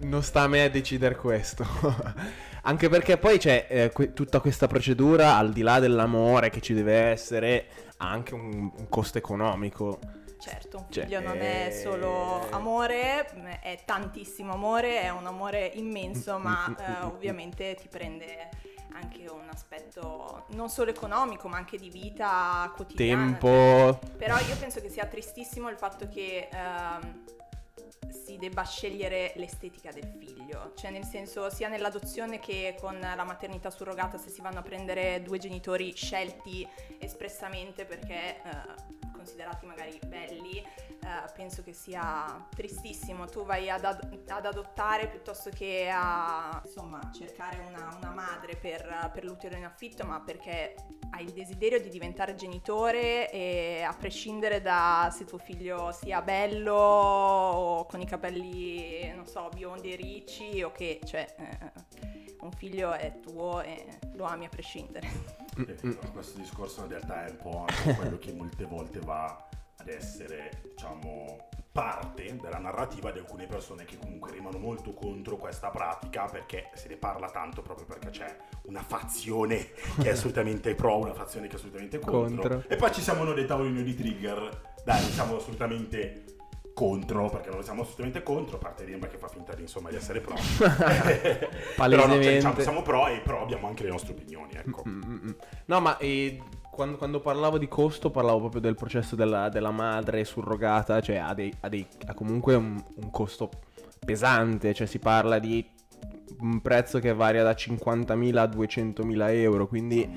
Non 0.00 0.22
sta 0.22 0.42
a 0.42 0.48
me 0.48 0.64
a 0.64 0.70
decidere 0.70 1.14
questo. 1.14 1.66
Anche 2.62 2.88
perché 2.88 3.16
poi 3.18 3.38
c'è 3.38 3.66
eh, 3.68 3.90
que- 3.92 4.12
tutta 4.12 4.40
questa 4.40 4.66
procedura, 4.66 5.36
al 5.36 5.52
di 5.52 5.62
là 5.62 5.78
dell'amore 5.78 6.50
che 6.50 6.60
ci 6.60 6.74
deve 6.74 6.94
essere, 6.94 7.66
ha 7.98 8.10
anche 8.10 8.34
un, 8.34 8.70
un 8.76 8.88
costo 8.88 9.18
economico. 9.18 9.98
Certo, 10.40 10.78
un 10.78 10.84
Cioè, 10.88 11.04
figlio 11.04 11.20
non 11.20 11.36
è 11.38 11.66
eh, 11.68 11.72
solo 11.72 12.48
amore, 12.50 13.26
è 13.60 13.78
tantissimo 13.84 14.54
amore, 14.54 15.02
è 15.02 15.10
un 15.10 15.26
amore 15.26 15.70
immenso, 15.74 16.38
ma 16.38 16.74
eh, 16.78 17.04
ovviamente 17.04 17.74
ti 17.74 17.88
prende 17.88 18.48
anche 18.94 19.28
un 19.28 19.48
aspetto 19.50 20.44
non 20.50 20.68
solo 20.68 20.90
economico, 20.90 21.48
ma 21.48 21.56
anche 21.56 21.78
di 21.78 21.90
vita 21.90 22.70
quotidiana. 22.74 23.22
Tempo. 23.22 24.00
Però 24.16 24.38
io 24.38 24.56
penso 24.58 24.80
che 24.80 24.88
sia 24.88 25.06
tristissimo 25.06 25.68
il 25.68 25.76
fatto 25.76 26.08
che 26.08 26.48
ehm, 26.50 27.24
si 28.30 28.36
debba 28.36 28.62
scegliere 28.62 29.32
l'estetica 29.36 29.90
del 29.90 30.06
figlio, 30.06 30.72
cioè 30.76 30.92
nel 30.92 31.04
senso 31.04 31.50
sia 31.50 31.66
nell'adozione 31.66 32.38
che 32.38 32.76
con 32.78 32.96
la 33.00 33.24
maternità 33.24 33.70
surrogata 33.70 34.18
se 34.18 34.28
si 34.28 34.40
vanno 34.40 34.60
a 34.60 34.62
prendere 34.62 35.20
due 35.22 35.38
genitori 35.38 35.92
scelti 35.96 36.66
espressamente 36.98 37.84
perché 37.84 38.36
eh, 38.36 39.00
considerati 39.20 39.66
magari 39.66 39.98
belli, 40.06 40.58
eh, 40.58 41.30
penso 41.34 41.62
che 41.62 41.72
sia 41.72 42.46
tristissimo. 42.54 43.26
Tu 43.26 43.44
vai 43.44 43.68
ad, 43.68 43.84
ad- 43.84 44.24
ad 44.28 44.46
adottare 44.46 45.08
piuttosto 45.08 45.50
che 45.50 45.90
a 45.92 46.60
insomma 46.64 47.00
cercare 47.12 47.58
una, 47.68 47.94
una 47.96 48.10
madre 48.10 48.56
per, 48.56 49.10
per 49.12 49.24
l'utero 49.24 49.56
in 49.56 49.64
affitto, 49.64 50.04
ma 50.04 50.20
perché 50.20 50.74
hai 51.10 51.24
il 51.24 51.32
desiderio 51.32 51.80
di 51.80 51.88
diventare 51.88 52.34
genitore 52.34 53.30
e 53.30 53.82
a 53.82 53.92
prescindere 53.92 54.60
da 54.60 55.12
se 55.14 55.24
tuo 55.24 55.38
figlio 55.38 55.92
sia 55.92 56.22
bello 56.22 56.74
o 56.74 57.86
con 57.86 58.00
i 58.00 58.06
capelli, 58.06 58.19
non 59.14 59.26
so, 59.26 59.48
biondi 59.54 59.92
e 59.92 59.96
ricci 59.96 60.62
o 60.62 60.72
che, 60.72 61.00
cioè, 61.04 61.34
eh, 61.38 61.72
un 62.40 62.52
figlio 62.52 62.92
è 62.92 63.20
tuo 63.20 63.60
e 63.62 63.86
lo 64.14 64.24
ami 64.24 64.46
a 64.46 64.48
prescindere. 64.48 65.08
Eh, 65.56 65.96
Questo 66.12 66.38
discorso 66.38 66.82
in 66.82 66.88
realtà 66.88 67.26
è 67.26 67.30
un 67.30 67.36
po' 67.36 67.64
anche 67.66 67.94
quello 67.94 68.18
che 68.18 68.32
molte 68.32 68.64
volte 68.64 68.98
va 69.00 69.48
ad 69.76 69.88
essere, 69.88 70.62
diciamo, 70.70 71.48
parte 71.72 72.36
della 72.36 72.58
narrativa 72.58 73.12
di 73.12 73.20
alcune 73.20 73.46
persone 73.46 73.84
che 73.84 73.96
comunque 73.96 74.32
rimano 74.32 74.58
molto 74.58 74.92
contro 74.92 75.36
questa 75.36 75.70
pratica 75.70 76.24
perché 76.24 76.70
se 76.74 76.88
ne 76.88 76.96
parla 76.96 77.30
tanto 77.30 77.62
proprio 77.62 77.86
perché 77.86 78.10
c'è 78.10 78.36
una 78.62 78.82
fazione 78.82 79.70
che 80.00 80.08
è 80.08 80.10
assolutamente 80.10 80.74
pro, 80.74 80.98
una 80.98 81.14
fazione 81.14 81.46
che 81.46 81.54
è 81.54 81.56
assolutamente 81.56 81.98
contro. 82.00 82.48
Contro. 82.48 82.68
E 82.68 82.76
poi 82.76 82.92
ci 82.92 83.00
siamo 83.00 83.22
noi 83.22 83.34
dei 83.34 83.46
tavolini 83.46 83.82
di 83.82 83.94
trigger, 83.94 84.74
dai, 84.84 85.00
non 85.00 85.10
siamo 85.10 85.36
assolutamente 85.36 86.24
contro, 86.80 87.28
perché 87.28 87.50
non 87.50 87.62
siamo 87.62 87.82
assolutamente 87.82 88.22
contro, 88.22 88.56
a 88.56 88.58
parte 88.58 88.86
Demba 88.86 89.06
che 89.06 89.18
fa 89.18 89.28
finta 89.28 89.52
di, 89.54 89.60
insomma, 89.60 89.90
di 89.90 89.96
essere 89.96 90.20
pro. 90.20 90.34
Però 91.76 92.06
no, 92.06 92.22
cioè, 92.22 92.36
diciamo, 92.36 92.58
siamo 92.60 92.80
pro 92.82 93.06
e 93.08 93.20
però 93.20 93.42
abbiamo 93.42 93.66
anche 93.68 93.82
le 93.82 93.90
nostre 93.90 94.12
opinioni, 94.12 94.52
ecco. 94.54 94.84
Mm, 94.88 95.02
mm, 95.04 95.26
mm. 95.26 95.30
No, 95.66 95.80
ma 95.80 95.98
eh, 95.98 96.40
quando, 96.70 96.96
quando 96.96 97.20
parlavo 97.20 97.58
di 97.58 97.68
costo 97.68 98.10
parlavo 98.10 98.38
proprio 98.38 98.62
del 98.62 98.76
processo 98.76 99.14
della, 99.14 99.50
della 99.50 99.70
madre 99.70 100.24
surrogata, 100.24 101.02
cioè 101.02 101.16
ha, 101.16 101.34
dei- 101.34 101.52
ha 101.60 101.68
dei- 101.68 101.86
ha 102.06 102.14
comunque 102.14 102.54
un, 102.54 102.82
un 102.94 103.10
costo 103.10 103.50
pesante, 104.02 104.72
cioè 104.72 104.86
si 104.86 104.98
parla 104.98 105.38
di 105.38 105.62
un 106.40 106.60
prezzo 106.62 106.98
che 107.00 107.12
varia 107.12 107.42
da 107.42 107.52
50.000 107.52 108.36
a 108.36 108.44
200.000 108.44 109.30
euro, 109.34 109.66
quindi 109.66 110.08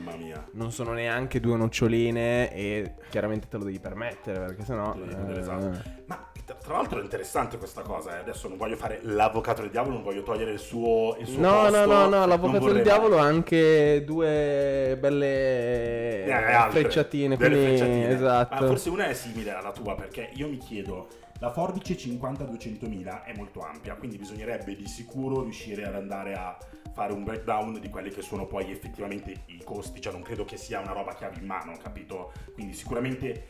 non 0.53 0.71
sono 0.71 0.93
neanche 0.93 1.39
due 1.39 1.57
noccioline 1.57 2.53
e 2.53 2.93
chiaramente 3.09 3.47
te 3.49 3.57
lo 3.57 3.65
devi 3.65 3.79
permettere 3.79 4.39
perché 4.39 4.63
sennò... 4.63 4.95
Eh, 4.95 5.39
esatto. 5.39 5.81
Ma 6.05 6.27
tra, 6.45 6.75
l'altro 6.75 6.99
è 6.99 7.03
interessante 7.03 7.57
questa 7.57 7.81
cosa, 7.81 8.17
eh. 8.17 8.19
adesso 8.19 8.47
non 8.47 8.57
voglio 8.57 8.75
fare 8.75 8.99
l'avvocato 9.03 9.61
del 9.61 9.71
diavolo, 9.71 9.95
non 9.95 10.03
voglio 10.03 10.23
togliere 10.23 10.51
il 10.51 10.59
suo, 10.59 11.15
il 11.19 11.27
suo 11.27 11.39
No, 11.39 11.61
posto, 11.63 11.77
no, 11.77 11.85
no, 11.85 12.07
no, 12.07 12.25
l'avvocato 12.25 12.71
del 12.71 12.83
diavolo 12.83 13.17
ha 13.17 13.23
anche 13.23 14.03
due 14.05 14.97
belle 14.99 16.25
Eh, 16.25 16.31
altre, 16.31 16.81
frecciatine, 16.81 17.37
quindi 17.37 17.55
frecciatine. 17.55 18.09
esatto. 18.09 18.61
Ma 18.61 18.67
forse 18.67 18.89
una 18.89 19.07
è 19.07 19.13
simile 19.13 19.53
alla 19.53 19.71
tua, 19.71 19.95
perché 19.95 20.31
io 20.33 20.47
mi 20.49 20.57
chiedo, 20.57 21.07
la 21.43 21.51
forbice 21.51 21.95
50-200.000 21.95 23.25
è 23.25 23.35
molto 23.35 23.59
ampia, 23.59 23.95
quindi 23.95 24.17
bisognerebbe 24.17 24.77
di 24.77 24.87
sicuro 24.87 25.41
riuscire 25.41 25.85
ad 25.85 25.95
andare 25.95 26.35
a 26.35 26.57
fare 26.93 27.11
un 27.11 27.25
breakdown 27.25 27.81
di 27.81 27.89
quelli 27.89 28.11
che 28.11 28.21
sono 28.21 28.45
poi 28.47 28.71
effettivamente 28.71 29.43
i 29.47 29.61
costi, 29.61 29.99
cioè 29.99 30.13
non 30.13 30.21
credo 30.21 30.45
che 30.45 30.55
sia 30.55 30.79
una 30.79 30.93
roba 30.93 31.13
chiave 31.13 31.39
in 31.39 31.45
mano, 31.45 31.75
capito? 31.75 32.31
Quindi 32.53 32.73
sicuramente 32.73 33.47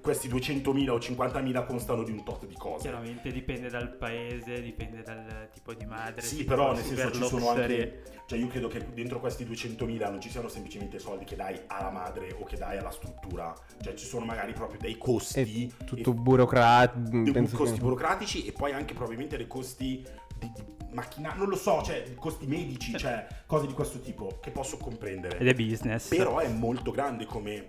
questi 0.00 0.28
200.000 0.28 0.88
o 0.90 0.98
50.000 0.98 1.66
constano 1.66 2.02
di 2.02 2.10
un 2.10 2.24
tot 2.24 2.46
di 2.46 2.54
cose. 2.54 2.82
Chiaramente 2.82 3.30
dipende 3.30 3.68
dal 3.68 3.96
paese, 3.96 4.60
dipende 4.60 5.02
dal 5.02 5.48
tipo 5.52 5.74
di 5.74 5.84
madre. 5.84 6.22
Sì, 6.22 6.44
però 6.44 6.72
nel 6.72 6.82
senso 6.82 7.12
ci 7.12 7.24
sono 7.24 7.50
anche. 7.50 8.02
Cioè, 8.26 8.38
io 8.38 8.48
credo 8.48 8.68
che 8.68 8.86
dentro 8.92 9.20
questi 9.20 9.44
200.000 9.44 10.10
non 10.10 10.20
ci 10.20 10.28
siano 10.28 10.48
semplicemente 10.48 10.98
soldi 10.98 11.24
che 11.24 11.34
dai 11.34 11.58
alla 11.66 11.90
madre 11.90 12.36
o 12.38 12.44
che 12.44 12.56
dai 12.56 12.76
alla 12.76 12.90
struttura. 12.90 13.54
Cioè, 13.80 13.94
ci 13.94 14.04
sono 14.04 14.24
magari 14.24 14.52
proprio 14.52 14.78
dei 14.78 14.98
costi. 14.98 15.40
È 15.40 15.84
tutto 15.84 16.10
e- 16.10 16.14
burocratico. 16.14 17.56
costi 17.56 17.76
che- 17.76 17.80
burocratici 17.80 18.46
e 18.46 18.52
poi 18.52 18.72
anche 18.72 18.92
probabilmente 18.92 19.36
dei 19.36 19.46
costi 19.46 20.04
di, 20.38 20.52
di 20.54 20.62
macchina. 20.92 21.34
Non 21.34 21.48
lo 21.48 21.56
so, 21.56 21.82
cioè 21.82 22.14
costi 22.14 22.46
medici, 22.46 22.96
cioè 22.96 23.26
cose 23.46 23.66
di 23.66 23.72
questo 23.72 24.00
tipo 24.00 24.38
che 24.40 24.50
posso 24.50 24.76
comprendere. 24.76 25.38
Ed 25.38 25.48
è 25.48 25.54
business. 25.54 26.08
Però 26.08 26.38
è 26.38 26.48
molto 26.48 26.90
grande 26.90 27.24
come, 27.24 27.66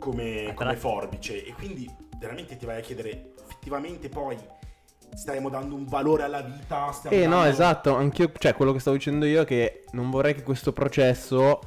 come, 0.00 0.52
come 0.54 0.74
forbice 0.76 1.44
e 1.44 1.52
quindi 1.52 1.88
veramente 2.18 2.56
ti 2.56 2.66
vai 2.66 2.78
a 2.78 2.80
chiedere 2.80 3.34
effettivamente 3.44 4.08
poi 4.08 4.36
stiamo 5.14 5.48
dando 5.48 5.76
un 5.76 5.84
valore 5.84 6.24
alla 6.24 6.40
vita 6.40 6.90
stiamo 6.90 7.14
Eh 7.16 7.26
no, 7.26 7.36
dando- 7.36 7.48
esatto, 7.48 7.94
anch'io, 7.94 8.32
cioè 8.36 8.54
quello 8.54 8.72
che 8.72 8.80
stavo 8.80 8.96
dicendo 8.96 9.24
io 9.26 9.42
è 9.42 9.44
che 9.44 9.84
non 9.92 10.10
vorrei 10.10 10.34
che 10.34 10.42
questo 10.42 10.72
processo 10.72 11.60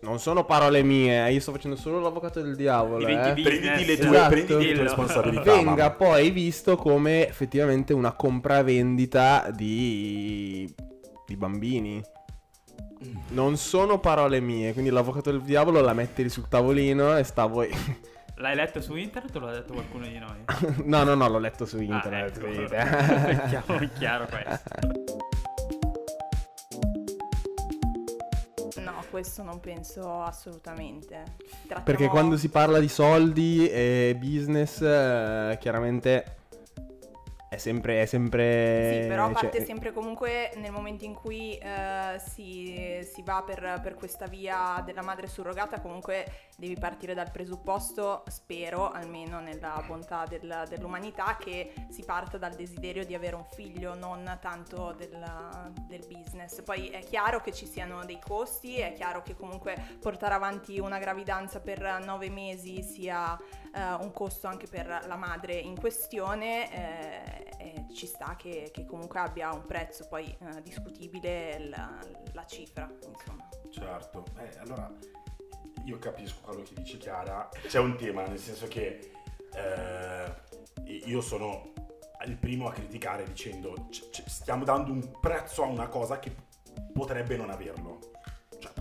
non 0.00 0.18
sono 0.18 0.44
parole 0.44 0.82
mie, 0.82 1.26
eh, 1.26 1.32
io 1.32 1.40
sto 1.40 1.52
facendo 1.52 1.76
solo 1.76 2.00
l'avvocato 2.00 2.40
del 2.40 2.56
diavolo, 2.56 3.06
eh. 3.06 3.32
prenditi 3.34 3.84
le 3.84 3.96
tue, 3.98 4.08
Esatto. 4.08 4.28
prenditi 4.30 4.66
le 4.66 4.72
tue 4.74 4.82
responsabilità 4.82 5.52
venga 5.52 5.70
mamma. 5.70 5.90
poi 5.90 6.30
visto 6.30 6.76
come 6.76 7.28
effettivamente 7.28 7.92
una 7.92 8.12
compravendita 8.14 9.50
di 9.54 10.72
di 11.26 11.36
bambini. 11.36 12.02
Non 13.28 13.56
sono 13.56 13.98
parole 13.98 14.40
mie, 14.40 14.72
quindi 14.72 14.90
l'avvocato 14.90 15.30
del 15.30 15.42
diavolo 15.42 15.80
la 15.80 15.92
metti 15.92 16.22
lì 16.22 16.28
sul 16.28 16.48
tavolino 16.48 17.16
e 17.16 17.24
sta 17.24 17.42
a 17.42 17.46
voi. 17.46 17.70
L'hai 18.38 18.54
letto 18.54 18.82
su 18.82 18.94
internet 18.96 19.34
o 19.36 19.38
l'ha 19.40 19.52
detto 19.52 19.72
qualcuno 19.72 20.06
di 20.06 20.18
noi? 20.18 20.44
no, 20.84 21.02
no, 21.04 21.14
no, 21.14 21.26
l'ho 21.28 21.38
letto 21.38 21.64
su 21.64 21.78
Ah, 21.78 21.82
internet. 21.82 22.36
ecco. 22.36 22.46
vedete. 22.46 22.76
È 22.76 23.42
chiaro, 23.48 23.78
è 23.78 23.90
chiaro 23.92 24.26
questo. 24.26 24.70
No, 28.82 28.92
questo 29.10 29.42
non 29.42 29.58
penso 29.60 30.20
assolutamente. 30.22 31.22
Trattiamo- 31.66 31.82
Perché 31.84 32.08
quando 32.08 32.36
si 32.36 32.48
parla 32.50 32.78
di 32.78 32.88
soldi 32.88 33.68
e 33.68 34.16
business, 34.18 34.80
eh, 34.82 35.56
chiaramente 35.58 36.36
è 37.48 37.58
sempre. 37.58 38.02
È 38.02 38.06
sempre 38.06 39.00
Sì, 39.02 39.08
però 39.08 39.24
cioè, 39.26 39.32
parte 39.34 39.64
sempre 39.64 39.92
comunque 39.92 40.52
nel 40.56 40.72
momento 40.72 41.04
in 41.04 41.14
cui 41.14 41.56
eh, 41.56 42.18
si, 42.18 43.00
si 43.02 43.22
va 43.22 43.42
per, 43.46 43.80
per 43.82 43.94
questa 43.94 44.26
via 44.26 44.82
della 44.84 45.02
madre 45.02 45.28
surrogata, 45.28 45.80
comunque 45.80 46.50
devi 46.56 46.76
partire 46.76 47.14
dal 47.14 47.30
presupposto, 47.30 48.24
spero, 48.26 48.90
almeno 48.90 49.40
nella 49.40 49.82
bontà 49.86 50.24
del- 50.28 50.64
dell'umanità, 50.68 51.36
che 51.38 51.72
si 51.88 52.04
parta 52.04 52.36
dal 52.36 52.54
desiderio 52.54 53.04
di 53.04 53.14
avere 53.14 53.36
un 53.36 53.44
figlio, 53.44 53.94
non 53.94 54.38
tanto 54.40 54.94
del, 54.96 55.24
del 55.86 56.04
business. 56.08 56.62
Poi 56.62 56.88
è 56.88 57.00
chiaro 57.00 57.40
che 57.40 57.52
ci 57.52 57.66
siano 57.66 58.04
dei 58.04 58.18
costi, 58.18 58.78
è 58.78 58.92
chiaro 58.92 59.22
che 59.22 59.36
comunque 59.36 59.76
portare 60.00 60.34
avanti 60.34 60.78
una 60.80 60.98
gravidanza 60.98 61.60
per 61.60 62.02
nove 62.04 62.28
mesi 62.28 62.82
sia 62.82 63.38
eh, 63.74 63.92
un 64.00 64.12
costo 64.12 64.46
anche 64.46 64.66
per 64.66 64.86
la 64.86 65.16
madre 65.16 65.54
in 65.54 65.78
questione, 65.78 66.72
eh, 67.58 67.86
ci 67.92 68.06
sta 68.06 68.36
che, 68.36 68.70
che 68.72 68.84
comunque 68.84 69.18
abbia 69.20 69.52
un 69.52 69.64
prezzo 69.64 70.06
poi 70.08 70.26
eh, 70.26 70.62
discutibile 70.62 71.68
la, 71.68 71.98
la 72.32 72.44
cifra, 72.46 72.88
insomma. 72.90 73.48
Certo, 73.70 74.24
eh, 74.38 74.58
allora 74.58 74.90
io 75.84 75.98
capisco 75.98 76.40
quello 76.42 76.62
che 76.62 76.74
dice 76.74 76.98
Chiara. 76.98 77.48
C'è 77.66 77.78
un 77.78 77.96
tema, 77.96 78.26
nel 78.26 78.38
senso 78.38 78.66
che 78.66 79.12
eh, 79.54 80.34
io 80.84 81.20
sono 81.20 81.72
il 82.26 82.36
primo 82.36 82.68
a 82.68 82.72
criticare 82.72 83.24
dicendo 83.24 83.86
c- 83.90 84.10
c- 84.10 84.24
stiamo 84.26 84.64
dando 84.64 84.90
un 84.90 85.20
prezzo 85.20 85.62
a 85.62 85.66
una 85.66 85.88
cosa 85.88 86.18
che 86.18 86.34
potrebbe 86.92 87.36
non 87.36 87.50
averlo. 87.50 87.98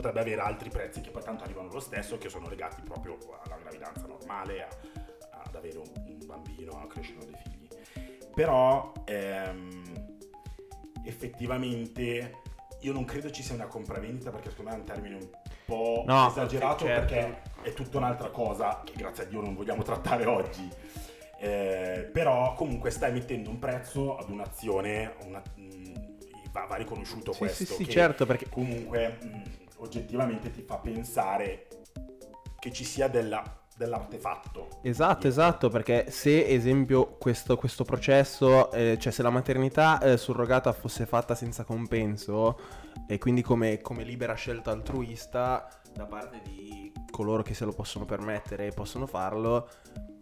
Potrebbe 0.06 0.20
avere 0.34 0.42
altri 0.48 0.70
prezzi 0.70 1.02
che 1.02 1.10
poi 1.10 1.24
tanto 1.24 1.46
arrivano 1.46 1.68
lo 1.72 1.80
stesso, 1.80 2.20
che 2.20 2.30
sono 2.30 2.48
legati 2.48 2.80
proprio 2.84 3.18
alla 3.44 3.58
gravidanza 3.58 4.06
normale, 4.06 4.62
a- 4.62 4.68
ad 5.48 5.56
avere 5.56 5.80
un, 5.80 5.90
un 5.96 6.26
bambino, 6.28 6.80
a 6.80 6.86
crescere 6.86 7.26
dei 7.26 7.36
figli. 7.42 7.68
Però 8.36 8.92
ehm, 9.06 9.84
effettivamente 11.06 12.42
io 12.82 12.94
non 12.94 13.04
credo 13.04 13.32
ci 13.32 13.42
sia 13.42 13.56
una 13.56 13.66
compravendita 13.66 14.30
perché 14.30 14.52
secondo 14.52 14.70
me 14.70 14.76
è 14.78 14.80
un 14.82 14.86
termine 14.86 15.16
un 15.16 15.28
po' 15.66 16.04
No, 16.06 16.28
esagerato 16.28 16.86
certo. 16.86 17.14
perché 17.14 17.42
è 17.64 17.74
tutta 17.74 17.98
un'altra 17.98 18.30
cosa 18.30 18.84
che 18.86 18.94
grazie 18.96 19.24
a 19.24 19.26
Dio 19.26 19.42
non 19.42 19.56
vogliamo 19.56 19.82
trattare 19.82 20.26
oggi. 20.28 20.70
Eh, 21.40 22.08
però 22.14 22.54
comunque 22.54 22.92
stai 22.92 23.12
mettendo 23.12 23.50
un 23.50 23.58
prezzo 23.58 24.18
ad 24.18 24.30
un'azione, 24.30 25.16
una- 25.26 25.42
mh, 25.56 25.94
va, 26.52 26.66
va 26.66 26.76
riconosciuto 26.76 27.32
Sì, 27.32 27.40
questo. 27.40 27.66
sì, 27.66 27.74
sì, 27.86 27.90
certo, 27.90 28.28
perché 28.28 28.48
comunque 28.50 29.18
mh, 29.20 29.64
oggettivamente 29.86 30.51
ti 30.51 30.62
fa 30.62 30.77
pensare 30.77 31.68
che 32.60 32.72
ci 32.72 32.84
sia 32.84 33.08
della- 33.08 33.43
dell'artefatto. 33.78 34.80
Esatto, 34.82 35.28
esatto, 35.28 35.69
perché 35.69 36.10
se 36.10 36.48
esempio 36.48 37.17
questo, 37.17 37.58
questo 37.58 37.84
processo, 37.84 38.71
eh, 38.71 38.98
cioè 39.00 39.12
se 39.12 39.21
la 39.21 39.30
maternità 39.30 40.00
eh, 40.00 40.17
surrogata 40.17 40.71
fosse 40.71 41.06
fatta 41.06 41.36
senza 41.36 41.63
compenso 41.63 42.58
e 43.08 43.17
quindi 43.17 43.41
come, 43.41 43.82
come 43.82 44.04
libera 44.04 44.34
scelta 44.34 44.71
altruista 44.71 45.67
da 45.93 46.06
parte 46.06 46.41
di 46.43 46.91
coloro 47.12 47.43
che 47.43 47.54
se 47.54 47.65
lo 47.65 47.71
possono 47.74 48.06
permettere 48.06 48.67
e 48.67 48.71
possono 48.71 49.06
farlo, 49.06 49.69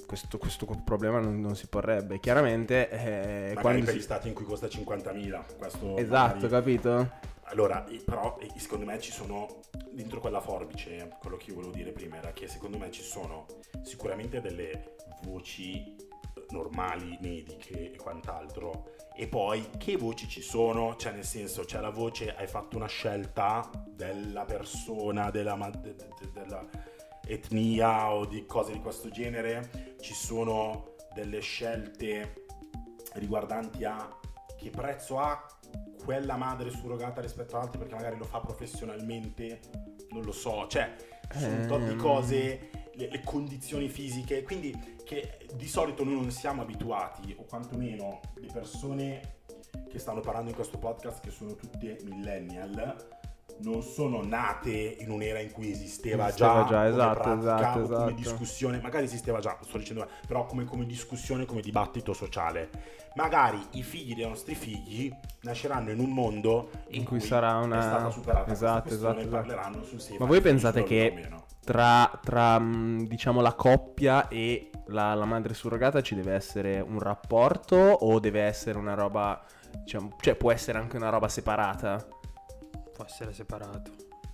questo, 0.06 0.38
questo 0.38 0.66
problema 0.84 1.20
non, 1.20 1.40
non 1.40 1.56
si 1.56 1.68
porrebbe. 1.68 2.20
Chiaramente 2.20 2.90
eh, 2.90 3.54
Magari 3.56 3.62
quando 3.62 3.86
per 3.86 3.94
si... 3.94 4.00
gli 4.00 4.02
stati 4.02 4.28
in 4.28 4.34
cui 4.34 4.46
costa 4.46 4.68
50.000. 4.68 5.42
Questo 5.58 5.98
Esatto, 5.98 6.48
magari- 6.48 6.50
capito? 6.50 7.10
Allora, 7.46 7.86
però 8.06 8.38
secondo 8.56 8.86
me 8.86 9.00
ci 9.00 9.12
sono 9.12 9.60
dentro 9.92 10.20
quella 10.20 10.42
forbice, 10.42 11.18
quello 11.20 11.38
che 11.38 11.50
io 11.50 11.56
volevo 11.56 11.74
dire 11.74 11.92
prima 11.92 12.18
era 12.18 12.32
che 12.32 12.48
secondo 12.48 12.78
me 12.78 12.90
ci 12.92 13.04
sono 13.04 13.46
sicuramente 13.84 14.42
delle 14.42 14.96
voci 15.24 15.96
eh, 15.96 16.46
normali, 16.50 17.18
mediche 17.22 17.92
e 17.92 17.98
quant'altro. 17.98 18.92
E 19.16 19.28
poi 19.28 19.70
che 19.78 19.98
voci 19.98 20.28
ci 20.28 20.42
sono? 20.42 20.96
Cioè 20.96 21.12
nel 21.12 21.26
senso 21.26 21.64
c'è 21.64 21.80
la 21.80 21.92
voce 21.92 22.34
hai 22.36 22.48
fatto 22.48 22.78
una 22.78 22.88
scelta 22.88 23.70
della 23.88 24.46
persona, 24.46 25.30
della, 25.30 25.56
de- 25.80 25.96
de- 25.96 26.32
della 26.32 26.68
etnia 27.26 28.12
o 28.12 28.26
di 28.26 28.46
cose 28.46 28.74
di 28.74 28.80
questo 28.80 29.10
genere, 29.10 29.96
ci 30.02 30.14
sono 30.14 30.96
delle 31.14 31.40
scelte 31.40 32.46
riguardanti 33.14 33.84
a 33.84 34.20
che 34.58 34.70
prezzo 34.70 35.20
ha 35.20 35.46
quella 36.04 36.36
madre 36.36 36.70
surrogata 36.70 37.22
rispetto 37.22 37.56
ad 37.56 37.64
altri 37.64 37.80
perché 37.80 37.96
magari 37.96 38.18
lo 38.18 38.26
fa 38.26 38.40
professionalmente, 38.40 39.60
non 40.10 40.24
lo 40.24 40.32
so, 40.32 40.68
cioè 40.68 40.94
ci 41.32 41.40
sono 41.40 41.56
un 41.56 41.68
tot 41.68 41.82
di 41.84 41.92
Ehm. 41.92 41.98
cose, 41.98 42.70
le, 42.94 43.10
le 43.10 43.22
condizioni 43.24 43.88
fisiche, 43.90 44.44
quindi 44.44 44.98
che 45.04 45.40
di 45.56 45.68
solito 45.68 46.04
noi 46.04 46.16
non 46.16 46.32
siamo 46.32 46.62
abituati, 46.62 47.36
o 47.38 47.44
quantomeno 47.44 48.20
le 48.36 48.50
persone 48.52 49.22
che 49.90 50.00
stanno 50.00 50.22
parlando 50.22 50.50
in 50.50 50.56
questo 50.56 50.78
podcast, 50.78 51.22
che 51.22 51.32
sono 51.32 51.56
tutte 51.56 52.00
millennial, 52.04 53.22
non 53.60 53.82
sono 53.82 54.24
nate 54.24 54.98
in 55.00 55.10
un'era 55.10 55.40
in 55.40 55.52
cui 55.52 55.72
esisteva, 55.72 56.28
Esisteva 56.28 56.64
già, 56.64 56.68
già, 56.68 56.76
come 56.78 56.90
esatto, 56.90 57.22
pratica 57.22 57.44
esatto, 57.44 57.80
o 57.80 57.82
come 57.82 57.94
esatto. 57.94 58.12
discussione, 58.12 58.80
magari 58.82 59.06
esisteva 59.06 59.40
già, 59.40 59.58
sto 59.62 59.78
dicendo, 59.78 60.08
però 60.28 60.46
come, 60.46 60.66
come 60.66 60.86
discussione, 60.86 61.46
come 61.46 61.62
dibattito 61.62 62.14
sociale. 62.14 62.70
Magari 63.16 63.60
i 63.74 63.84
figli 63.84 64.16
dei 64.16 64.28
nostri 64.28 64.56
figli 64.56 65.14
nasceranno 65.42 65.92
in 65.92 66.00
un 66.00 66.10
mondo 66.10 66.70
in, 66.90 67.02
In 67.02 67.06
cui 67.06 67.20
sarà 67.20 67.58
una- 67.58 67.80
è 67.80 67.82
stata 67.84 68.10
superata 68.10 68.52
esatto, 68.52 68.90
esatto, 68.90 69.20
esatto. 69.20 69.36
parleranno 69.36 69.84
sul 69.84 70.02
Ma 70.18 70.26
voi 70.26 70.42
pensate 70.42 70.84
che 70.84 71.30
tra, 71.64 72.20
tra, 72.24 72.58
mh, 72.60 73.06
diciamo 73.08 73.40
la 73.40 73.54
coppia 73.54 74.28
e 74.28 74.72
la, 74.88 75.14
la 75.14 75.26
madre 75.26 75.54
surrogata 75.54 76.02
ci 76.02 76.16
deve 76.16 76.34
essere 76.34 76.80
un 76.82 77.00
rapporto 77.00 77.76
o 77.76 78.20
deve 78.20 78.42
essere 78.42 78.78
una 78.80 78.96
roba 78.96 79.42
diciamo, 79.72 80.16
cioè 80.20 80.36
può 80.36 80.52
essere 80.52 80.78
anche 80.80 80.98
una 80.98 81.10
roba 81.10 81.28
separata 81.30 82.06
Può 83.04 83.12
essere 83.12 83.34
separato. 83.34 83.92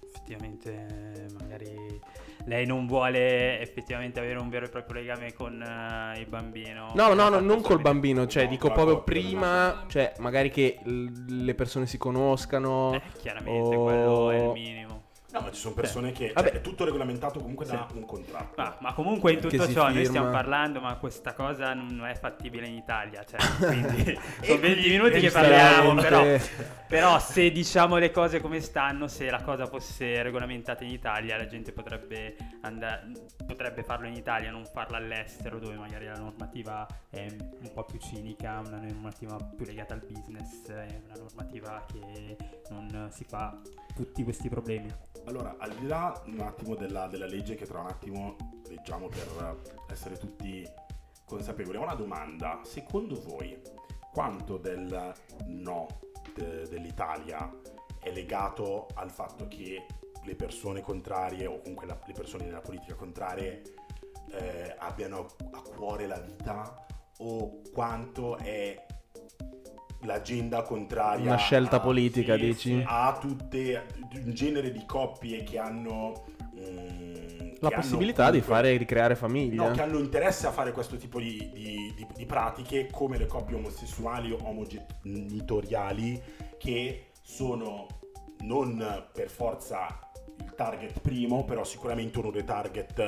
Effettivamente, 0.07 1.25
magari 1.39 1.99
lei 2.45 2.65
non 2.67 2.85
vuole 2.85 3.59
effettivamente 3.59 4.19
avere 4.19 4.37
un 4.39 4.47
vero 4.47 4.65
e 4.65 4.69
proprio 4.69 4.99
legame 5.01 5.33
con 5.33 5.59
eh, 5.59 6.19
il 6.19 6.27
bambino. 6.27 6.91
no 6.93 7.13
no 7.15 7.29
no 7.29 7.39
non 7.39 7.61
col 7.61 7.81
bambino 7.81 8.27
cioè 8.27 8.43
No, 8.43 8.49
dico 8.49 8.71
proprio 8.71 9.01
prima 9.03 9.85
cioè 9.87 10.13
magari 10.19 10.49
che 10.51 10.79
l- 10.83 11.43
le 11.43 11.55
persone 11.55 11.85
si 11.87 11.97
conoscano 11.97 12.93
Eh, 12.93 13.01
chiaramente 13.19 13.75
o- 13.75 13.83
quello 13.83 14.29
è 14.31 14.37
il 14.37 14.51
minimo. 14.51 14.98
No, 15.31 15.41
ma 15.41 15.51
ci 15.51 15.59
sono 15.59 15.75
persone 15.75 16.11
che... 16.11 16.31
Vabbè. 16.33 16.49
Cioè, 16.49 16.57
è 16.57 16.61
tutto 16.61 16.85
regolamentato 16.85 17.39
comunque 17.39 17.65
da 17.65 17.87
un 17.93 18.05
contratto. 18.05 18.59
Ma, 18.59 18.77
ma 18.79 18.93
comunque 18.93 19.33
in 19.33 19.39
tutto 19.39 19.67
ciò 19.71 19.83
noi 19.83 19.93
firma. 19.93 20.07
stiamo 20.07 20.31
parlando, 20.31 20.79
ma 20.79 20.95
questa 20.95 21.33
cosa 21.33 21.73
non 21.75 22.03
è 22.05 22.15
fattibile 22.15 22.65
in 22.65 22.73
Italia. 22.73 23.23
Cioè, 23.23 23.39
quindi 23.63 24.19
sono 24.41 24.59
20 24.59 24.59
quindi 24.59 24.89
minuti 24.89 25.19
che 25.19 25.29
parliamo, 25.29 25.93
però, 25.93 26.23
però 26.87 27.19
se 27.19 27.51
diciamo 27.51 27.97
le 27.97 28.09
cose 28.09 28.41
come 28.41 28.59
stanno, 28.59 29.07
se 29.07 29.29
la 29.29 29.43
cosa 29.43 29.67
fosse 29.67 30.23
regolamentata 30.23 30.83
in 30.83 30.91
Italia, 30.91 31.37
la 31.37 31.45
gente 31.45 31.71
potrebbe, 31.73 32.35
andare, 32.61 33.11
potrebbe 33.45 33.83
farlo 33.83 34.07
in 34.07 34.15
Italia, 34.15 34.49
non 34.49 34.65
farlo 34.65 34.97
all'estero, 34.97 35.59
dove 35.59 35.75
magari 35.75 36.05
la 36.05 36.17
normativa 36.17 36.87
è 37.07 37.27
un 37.29 37.71
po' 37.71 37.83
più 37.83 37.99
cinica, 37.99 38.63
una 38.65 38.79
normativa 38.79 39.37
più 39.55 39.63
legata 39.63 39.93
al 39.93 40.01
business, 40.07 40.67
è 40.69 41.01
una 41.05 41.17
normativa 41.19 41.85
che 41.91 42.35
non 42.71 43.09
si 43.11 43.25
fa 43.25 43.55
tutti 43.95 44.23
questi 44.23 44.49
problemi. 44.49 44.91
Allora, 45.25 45.55
al 45.59 45.75
di 45.75 45.85
là 45.85 46.21
un 46.25 46.39
attimo 46.39 46.75
della, 46.75 47.07
della 47.07 47.25
legge 47.27 47.55
che 47.55 47.65
tra 47.65 47.79
un 47.79 47.87
attimo 47.87 48.35
leggiamo 48.67 49.07
per 49.07 49.57
essere 49.89 50.17
tutti 50.17 50.67
consapevoli, 51.25 51.77
ho 51.77 51.83
una 51.83 51.93
domanda. 51.95 52.61
Secondo 52.63 53.19
voi 53.21 53.59
quanto 54.11 54.57
del 54.57 55.13
no 55.45 55.87
de- 56.33 56.67
dell'Italia 56.67 57.51
è 57.99 58.11
legato 58.11 58.87
al 58.95 59.11
fatto 59.11 59.47
che 59.47 59.85
le 60.23 60.35
persone 60.35 60.81
contrarie 60.81 61.45
o 61.45 61.59
comunque 61.59 61.85
la- 61.85 61.99
le 62.05 62.13
persone 62.13 62.45
nella 62.45 62.61
politica 62.61 62.95
contrarie 62.95 63.61
eh, 64.31 64.75
abbiano 64.77 65.25
a 65.51 65.61
cuore 65.61 66.05
la 66.05 66.19
vita 66.19 66.85
o 67.19 67.61
quanto 67.73 68.37
è 68.37 68.85
l'agenda 70.01 70.61
contraria 70.63 71.25
Una 71.25 71.35
scelta 71.37 71.77
a- 71.77 71.79
politica, 71.79 72.35
sì, 72.35 72.39
dici? 72.45 72.83
a 72.85 73.17
tutte 73.19 73.85
un 74.23 74.33
genere 74.33 74.71
di 74.71 74.85
coppie 74.85 75.43
che 75.43 75.57
hanno 75.59 76.25
mm, 76.55 77.49
La 77.59 77.69
che 77.69 77.75
possibilità 77.75 78.23
hanno 78.23 78.31
di 78.33 78.41
fare 78.41 78.77
ricreare 78.77 79.15
famiglia. 79.15 79.67
No, 79.67 79.71
che 79.73 79.81
hanno 79.81 79.99
interesse 79.99 80.47
a 80.47 80.51
fare 80.51 80.71
questo 80.71 80.95
tipo 80.97 81.19
di, 81.19 81.49
di- 81.53 81.93
di- 81.95 82.07
di 82.15 82.25
pratiche 82.25 82.87
come 82.91 83.17
le 83.17 83.25
coppie 83.25 83.55
omosessuali 83.57 84.31
o 84.31 84.37
omogenitoriali 84.41 86.21
che 86.57 87.11
sono 87.21 87.87
non 88.41 89.05
per 89.11 89.29
forza 89.29 89.87
il 90.41 90.53
target 90.55 90.99
primo, 91.01 91.43
però 91.43 91.63
sicuramente 91.65 92.19
uno 92.19 92.31
dei 92.31 92.45
target 92.45 92.99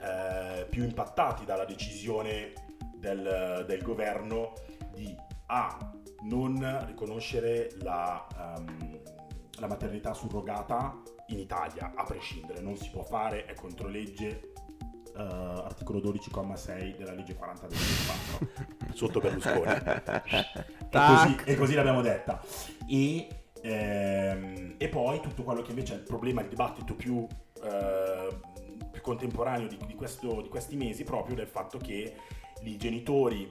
eh, 0.00 0.66
più 0.70 0.82
impattati 0.84 1.44
dalla 1.44 1.66
decisione 1.66 2.52
del, 2.96 3.64
del 3.66 3.82
governo 3.82 4.54
di 4.94 5.14
A. 5.46 5.92
non 6.22 6.84
riconoscere 6.86 7.70
la, 7.82 8.26
ehm, 8.56 9.00
la 9.58 9.66
maternità 9.66 10.14
surrogata 10.14 11.00
in 11.28 11.38
Italia, 11.38 11.92
a 11.94 12.04
prescindere, 12.04 12.60
non 12.60 12.76
si 12.76 12.90
può 12.90 13.02
fare, 13.02 13.44
è 13.46 13.54
contro 13.54 13.88
legge, 13.88 14.52
eh, 15.16 15.22
articolo 15.22 16.00
12,6 16.00 16.96
della 16.96 17.12
legge 17.12 17.34
40 17.34 17.66
del 17.66 17.78
2004 17.78 18.94
sotto 18.94 19.20
Berlusconi. 19.20 19.64
E, 19.68 20.88
così, 20.90 21.36
e 21.44 21.56
così 21.56 21.74
l'abbiamo 21.74 22.00
detta. 22.02 22.40
E, 22.88 23.28
ehm, 23.62 24.74
e 24.78 24.88
poi 24.88 25.20
tutto 25.20 25.42
quello 25.42 25.62
che 25.62 25.70
invece 25.70 25.94
è 25.94 25.96
il 25.96 26.02
problema 26.02 26.40
il 26.42 26.48
dibattito 26.48 26.94
più, 26.94 27.26
eh, 27.62 28.28
più 28.90 29.00
contemporaneo 29.02 29.68
di, 29.68 29.78
di 29.86 29.94
questo- 29.94 30.40
di 30.42 30.48
questi 30.48 30.76
mesi 30.76 31.04
proprio 31.04 31.34
del 31.36 31.48
fatto 31.48 31.78
che 31.78 32.16
i 32.62 32.76
genitori 32.76 33.50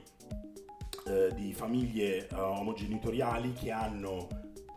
eh, 1.10 1.34
di 1.34 1.52
famiglie 1.52 2.26
eh, 2.28 2.34
omogenitoriali 2.34 3.52
che 3.52 3.70
hanno 3.70 4.28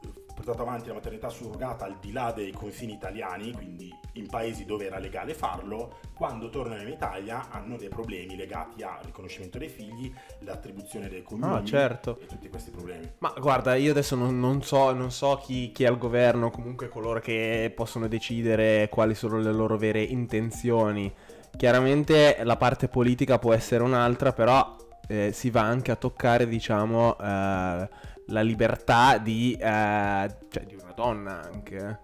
eh, 0.04 0.34
portato 0.36 0.62
avanti 0.62 0.88
la 0.88 0.96
maternità 0.96 1.30
surrogata 1.30 1.86
al 1.86 1.98
di 2.00 2.12
là 2.12 2.32
dei 2.32 2.52
confini 2.52 2.94
italiani, 2.94 3.52
quindi 3.54 3.94
in 4.14 4.28
paesi 4.28 4.66
dove 4.66 4.86
era 4.86 5.00
legale 5.00 5.34
farlo, 5.34 5.98
quando 6.14 6.50
tornano 6.50 6.82
in 6.84 6.90
Italia 6.90 7.50
hanno 7.50 7.78
dei 7.78 7.90
problemi 7.90 8.36
legati 8.36 8.84
al 8.84 9.00
riconoscimento 9.04 9.58
dei 9.58 9.70
figli, 9.70 10.14
l'attribuzione 10.40 11.10
dei 11.10 11.24
cognomi 11.24 11.56
Ah, 11.56 11.64
certo. 11.64 12.20
e 12.22 12.26
tutti 12.28 12.48
questi 12.50 12.70
problemi. 12.72 13.10
Ma 13.20 13.34
guarda, 13.40 13.76
io 13.76 13.92
adesso 13.92 14.16
non, 14.16 14.40
non 14.40 14.62
so, 14.62 14.92
non 14.94 15.12
so 15.12 15.38
chi, 15.44 15.72
chi 15.72 15.84
è 15.84 15.88
al 15.88 15.98
governo, 15.98 16.52
comunque 16.52 16.90
coloro 16.90 17.20
che 17.20 17.72
possono 17.76 18.08
decidere 18.08 18.88
quali 18.90 19.16
sono 19.16 19.40
le 19.40 19.52
loro 19.52 19.78
vere 19.78 20.02
intenzioni. 20.02 21.12
Chiaramente 21.58 22.40
la 22.44 22.58
parte 22.58 22.88
politica 22.88 23.40
può 23.40 23.54
essere 23.54 23.84
un'altra, 23.84 24.34
però 24.34 24.76
eh, 25.08 25.32
si 25.32 25.50
va 25.50 25.62
anche 25.62 25.92
a 25.92 25.96
toccare, 25.96 26.48
diciamo, 26.48 27.18
eh, 27.18 27.90
la 28.28 28.42
libertà 28.42 29.18
di, 29.18 29.54
eh, 29.54 30.36
cioè, 30.50 30.64
di 30.66 30.76
una 30.76 30.94
donna 30.96 31.42
anche. 31.42 32.00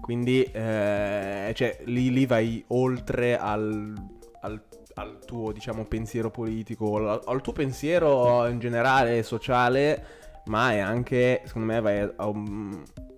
Quindi, 0.00 0.42
eh, 0.42 1.52
cioè, 1.54 1.78
lì, 1.84 2.10
lì 2.10 2.26
vai 2.26 2.62
oltre 2.68 3.38
al, 3.38 3.94
al- 4.42 4.62
al 4.94 5.18
tuo, 5.24 5.52
diciamo, 5.52 5.84
pensiero 5.84 6.30
politico, 6.30 6.96
al, 6.96 7.20
al 7.24 7.40
tuo 7.42 7.52
pensiero 7.52 8.46
in 8.46 8.58
generale 8.58 9.22
sociale, 9.22 10.04
ma 10.46 10.72
è 10.72 10.78
anche, 10.78 11.42
secondo 11.44 11.72
me, 11.72 11.80
vai 11.80 12.00
a, 12.00 12.12
a 12.16 12.32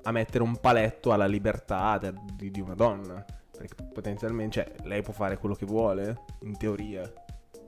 a 0.05 0.11
mettere 0.13 0.43
un 0.43 0.57
paletto 0.57 1.13
alla 1.13 1.27
libertà 1.27 1.99
de- 1.99 2.15
di, 2.35 2.51
di 2.51 2.61
una 2.61 2.75
donna. 2.75 3.23
Perché 3.51 3.75
potenzialmente, 3.93 4.63
cioè, 4.63 4.87
lei 4.87 5.03
può 5.03 5.13
fare 5.13 5.37
quello 5.37 5.55
che 5.55 5.67
vuole, 5.67 6.25
in 6.43 6.57
teoria. 6.57 7.13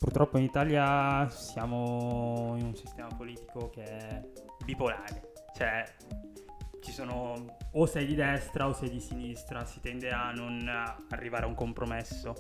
Purtroppo 0.00 0.38
in 0.38 0.44
Italia 0.44 1.28
siamo 1.28 2.54
in 2.56 2.64
un 2.64 2.74
sistema 2.74 3.08
politico 3.14 3.68
che 3.68 3.84
è 3.84 4.22
bipolare, 4.64 5.32
cioè 5.54 5.84
ci 6.80 6.90
sono 6.90 7.58
o 7.72 7.84
sei 7.84 8.06
di 8.06 8.14
destra 8.14 8.66
o 8.66 8.72
sei 8.72 8.88
di 8.88 8.98
sinistra, 8.98 9.66
si 9.66 9.78
tende 9.80 10.08
a 10.08 10.30
non 10.30 10.66
arrivare 11.10 11.44
a 11.44 11.48
un 11.48 11.54
compromesso, 11.54 12.34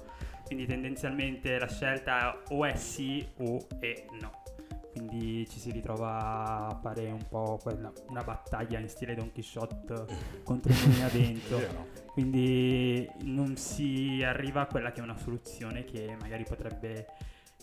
quindi 0.46 0.64
tendenzialmente 0.64 1.58
la 1.58 1.68
scelta 1.68 2.40
o 2.48 2.64
è 2.64 2.74
sì 2.76 3.28
o 3.40 3.66
è 3.78 4.06
no. 4.18 4.42
Quindi 4.90 5.46
ci 5.46 5.58
si 5.58 5.70
ritrova 5.70 6.66
a 6.66 6.78
fare 6.80 7.10
un 7.10 7.28
po' 7.28 7.58
quella, 7.62 7.92
una 8.08 8.24
battaglia 8.24 8.78
in 8.78 8.88
stile 8.88 9.14
Don 9.14 9.32
Quixote 9.32 10.06
contro 10.44 10.72
il. 10.72 11.40
Vero? 11.46 11.86
Quindi 12.06 13.06
non 13.24 13.56
si 13.56 14.22
arriva 14.24 14.62
a 14.62 14.66
quella 14.66 14.92
che 14.92 15.00
è 15.00 15.02
una 15.02 15.18
soluzione 15.18 15.84
che 15.84 16.16
magari 16.18 16.44
potrebbe 16.44 17.06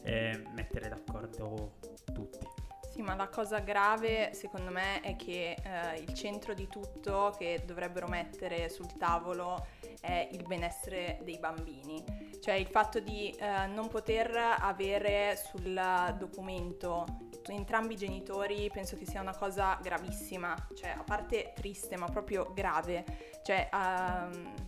eh, 0.07 0.41
mettere 0.53 0.87
d'accordo 0.87 1.73
tutti. 2.13 2.47
Sì, 2.89 3.01
ma 3.01 3.13
la 3.13 3.27
cosa 3.27 3.59
grave 3.59 4.33
secondo 4.33 4.71
me 4.71 5.01
è 5.01 5.15
che 5.15 5.55
eh, 5.61 5.99
il 5.99 6.13
centro 6.13 6.53
di 6.53 6.67
tutto 6.67 7.35
che 7.37 7.61
dovrebbero 7.65 8.07
mettere 8.07 8.69
sul 8.69 8.97
tavolo 8.97 9.67
è 10.01 10.29
il 10.31 10.43
benessere 10.47 11.19
dei 11.23 11.37
bambini. 11.37 12.03
Cioè 12.39 12.55
il 12.55 12.67
fatto 12.67 12.99
di 12.99 13.29
eh, 13.29 13.67
non 13.67 13.89
poter 13.89 14.35
avere 14.35 15.35
sul 15.35 16.15
documento 16.17 17.05
entrambi 17.49 17.93
i 17.93 17.97
genitori 17.97 18.69
penso 18.71 18.97
che 18.97 19.05
sia 19.05 19.21
una 19.21 19.35
cosa 19.35 19.79
gravissima, 19.81 20.55
cioè 20.75 20.89
a 20.89 21.03
parte 21.03 21.53
triste 21.55 21.95
ma 21.97 22.07
proprio 22.07 22.51
grave. 22.53 23.05
Cioè 23.43 23.69
per 23.69 24.66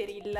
il, 0.00 0.38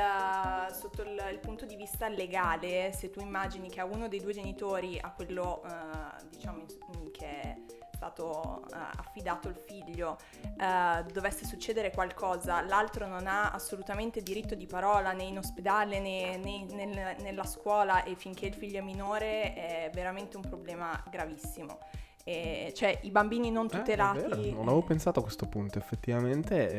sotto 0.71 1.03
il, 1.03 1.29
il 1.31 1.39
punto 1.39 1.65
di 1.65 1.75
vista 1.75 2.07
legale, 2.07 2.91
se 2.91 3.09
tu 3.09 3.19
immagini 3.19 3.69
che 3.69 3.79
a 3.79 3.85
uno 3.85 4.07
dei 4.07 4.19
due 4.19 4.33
genitori, 4.33 4.97
a 4.99 5.11
quello 5.11 5.63
eh, 5.63 6.25
diciamo 6.29 6.65
che 7.11 7.25
è 7.25 7.55
stato 7.95 8.65
eh, 8.71 8.75
affidato 8.75 9.47
il 9.47 9.55
figlio, 9.55 10.17
eh, 10.57 11.03
dovesse 11.11 11.45
succedere 11.45 11.91
qualcosa, 11.91 12.61
l'altro 12.61 13.07
non 13.07 13.27
ha 13.27 13.51
assolutamente 13.51 14.21
diritto 14.21 14.55
di 14.55 14.65
parola 14.65 15.13
né 15.13 15.23
in 15.23 15.37
ospedale 15.37 15.99
né, 15.99 16.37
né 16.37 16.65
nel- 16.71 17.15
nella 17.21 17.45
scuola 17.45 18.03
e 18.03 18.15
finché 18.15 18.47
il 18.47 18.53
figlio 18.53 18.79
è 18.79 18.81
minore 18.81 19.53
è 19.53 19.89
veramente 19.93 20.35
un 20.35 20.43
problema 20.43 21.01
gravissimo. 21.09 21.79
E, 22.25 22.71
cioè 22.75 22.99
i 23.03 23.11
bambini 23.11 23.51
non 23.51 23.65
Eh, 23.65 23.69
tutelati... 23.69 24.19
vero, 24.19 24.35
non 24.35 24.63
avevo 24.67 24.83
pensato 24.83 25.19
a 25.19 25.23
questo 25.23 25.47
punto, 25.47 25.77
effettivamente. 25.77 26.69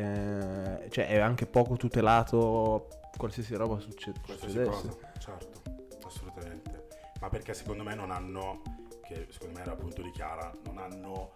eh, 0.83 0.89
cioè, 0.89 1.07
è 1.07 1.17
anche 1.19 1.45
poco 1.45 1.75
tutelato 1.77 2.87
qualsiasi 3.15 3.55
roba 3.55 3.79
succe- 3.79 4.13
Qualsiasi 4.25 4.63
cosa, 4.63 4.97
certo, 5.19 5.61
assolutamente. 6.05 6.87
Ma 7.21 7.29
perché 7.29 7.53
secondo 7.53 7.83
me 7.83 7.95
non 7.95 8.11
hanno, 8.11 8.61
che 9.03 9.27
secondo 9.29 9.55
me 9.55 9.61
era 9.61 9.71
il 9.73 9.77
punto 9.77 10.01
di 10.01 10.11
Chiara, 10.11 10.51
non 10.65 10.77
hanno 10.79 11.33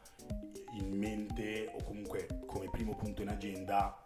in 0.74 0.92
mente 0.92 1.72
o 1.74 1.84
comunque 1.84 2.28
come 2.46 2.70
primo 2.70 2.96
punto 2.96 3.22
in 3.22 3.30
agenda 3.30 4.00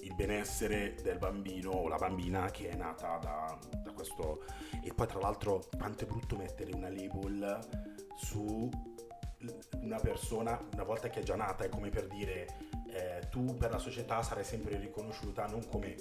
il 0.00 0.14
benessere 0.14 0.94
del 1.02 1.16
bambino 1.18 1.70
o 1.70 1.88
la 1.88 1.96
bambina 1.96 2.50
che 2.50 2.70
è 2.70 2.74
nata 2.74 3.18
da, 3.18 3.58
da 3.82 3.92
questo... 3.92 4.44
E 4.82 4.92
poi 4.92 5.06
tra 5.06 5.20
l'altro 5.20 5.62
quanto 5.76 6.04
è 6.04 6.06
brutto 6.06 6.36
mettere 6.36 6.72
una 6.74 6.90
label 6.90 7.58
su 8.16 8.68
una 9.80 9.98
persona 9.98 10.60
una 10.72 10.84
volta 10.84 11.08
che 11.08 11.20
è 11.20 11.22
già 11.22 11.36
nata, 11.36 11.64
è 11.64 11.68
come 11.68 11.88
per 11.90 12.06
dire 12.06 12.46
eh, 12.88 13.28
tu 13.30 13.56
per 13.56 13.70
la 13.70 13.78
società 13.78 14.22
sarai 14.22 14.44
sempre 14.44 14.78
riconosciuta 14.78 15.46
non 15.46 15.66
come 15.68 15.94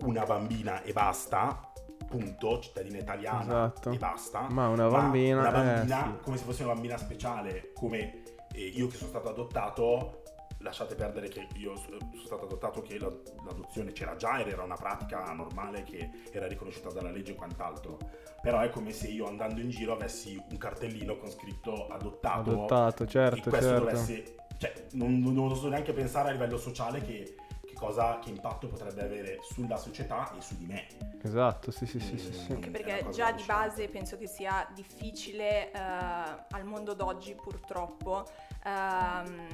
una 0.00 0.24
bambina 0.24 0.82
e 0.82 0.92
basta, 0.92 1.72
punto, 2.08 2.60
cittadina 2.60 2.98
italiana 2.98 3.42
Esatto. 3.42 3.90
e 3.90 3.98
basta, 3.98 4.46
Ma 4.50 4.68
una 4.68 4.88
bambina, 4.88 5.40
una 5.40 5.48
eh, 5.48 5.52
bambina 5.52 6.02
sì. 6.04 6.22
come 6.22 6.36
se 6.36 6.44
fosse 6.44 6.62
una 6.64 6.72
bambina 6.72 6.96
speciale, 6.96 7.72
come 7.74 8.22
eh, 8.52 8.66
io 8.66 8.86
che 8.88 8.96
sono 8.96 9.10
stato 9.10 9.28
adottato 9.28 10.19
lasciate 10.60 10.94
perdere 10.94 11.28
che 11.28 11.48
io 11.56 11.76
sono 11.76 11.98
stato 12.24 12.44
adottato 12.44 12.82
che 12.82 12.98
la- 12.98 13.12
l'adozione 13.44 13.92
c'era 13.92 14.16
già 14.16 14.38
ed 14.40 14.48
era 14.48 14.62
una 14.62 14.76
pratica 14.76 15.22
normale 15.32 15.82
che 15.82 16.10
era 16.30 16.46
riconosciuta 16.46 16.90
dalla 16.90 17.10
legge 17.10 17.32
e 17.32 17.34
quant'altro. 17.34 17.98
Però 18.42 18.60
è 18.60 18.70
come 18.70 18.92
se 18.92 19.08
io 19.08 19.26
andando 19.26 19.60
in 19.60 19.70
giro 19.70 19.92
avessi 19.92 20.40
un 20.50 20.56
cartellino 20.56 21.16
con 21.18 21.30
scritto 21.30 21.88
adottato. 21.88 22.50
Adottato, 22.50 23.06
certo, 23.06 23.48
e 23.48 23.50
questo 23.50 23.68
certo. 23.68 23.84
dovesse... 23.84 24.34
Cioè, 24.58 24.86
non, 24.92 25.18
non 25.20 25.50
oso 25.50 25.68
neanche 25.68 25.92
pensare 25.94 26.28
a 26.28 26.32
livello 26.32 26.58
sociale 26.58 27.00
che, 27.00 27.34
che 27.64 27.74
cosa, 27.74 28.18
che 28.18 28.28
impatto 28.28 28.68
potrebbe 28.68 29.02
avere 29.02 29.38
sulla 29.42 29.78
società 29.78 30.30
e 30.36 30.42
su 30.42 30.56
di 30.58 30.66
me. 30.66 30.86
Esatto, 31.22 31.70
sì, 31.70 31.86
sì, 31.86 31.98
sì, 31.98 32.18
sì, 32.18 32.32
sì. 32.32 32.52
Anche 32.52 32.68
È 32.68 32.70
perché 32.70 33.08
già 33.10 33.32
di 33.32 33.42
base 33.44 33.88
penso 33.88 34.18
che 34.18 34.26
sia 34.26 34.68
difficile 34.74 35.70
eh, 35.72 35.78
al 35.78 36.64
mondo 36.64 36.92
d'oggi 36.92 37.34
purtroppo 37.34 38.26
ehm, 38.64 39.46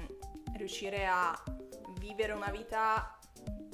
riuscire 0.57 1.07
a 1.07 1.35
vivere 1.99 2.33
una 2.33 2.51
vita 2.51 3.19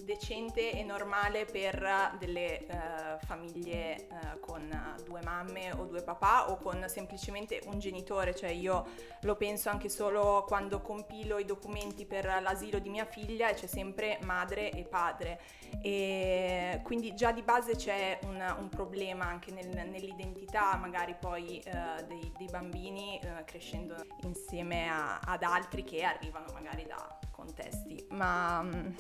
decente 0.05 0.73
e 0.73 0.83
normale 0.83 1.45
per 1.45 2.17
delle 2.19 2.67
eh, 2.67 3.19
famiglie 3.25 3.97
eh, 3.97 4.41
con 4.41 4.69
due 5.05 5.21
mamme 5.23 5.73
o 5.73 5.85
due 5.85 6.03
papà 6.03 6.51
o 6.51 6.57
con 6.57 6.85
semplicemente 6.89 7.61
un 7.67 7.79
genitore, 7.79 8.35
cioè 8.35 8.51
io 8.51 8.87
lo 9.23 9.37
penso 9.37 9.69
anche 9.69 9.89
solo 9.89 10.45
quando 10.47 10.81
compilo 10.81 11.39
i 11.39 11.45
documenti 11.45 12.05
per 12.05 12.25
l'asilo 12.43 12.79
di 12.79 12.89
mia 12.89 13.05
figlia 13.05 13.49
e 13.49 13.55
c'è 13.55 13.67
sempre 13.67 14.19
madre 14.25 14.71
e 14.71 14.83
padre. 14.85 15.41
E 15.81 16.81
quindi 16.83 17.15
già 17.15 17.33
di 17.33 17.43
base 17.43 17.77
c'è 17.77 18.19
un, 18.25 18.55
un 18.59 18.69
problema 18.69 19.27
anche 19.27 19.51
nel- 19.53 19.89
nell'identità 19.89 20.77
magari 20.77 21.17
poi 21.19 21.59
eh, 21.61 22.05
dei, 22.07 22.33
dei 22.37 22.49
bambini 22.51 23.19
eh, 23.19 23.45
crescendo 23.45 23.95
insieme 24.23 24.89
a- 24.89 25.21
ad 25.21 25.43
altri 25.43 25.85
che 25.85 26.03
arrivano 26.03 26.47
magari 26.53 26.85
da 26.87 27.19
contesti. 27.31 28.05
Ma 28.11 28.63
mm, 28.63 28.95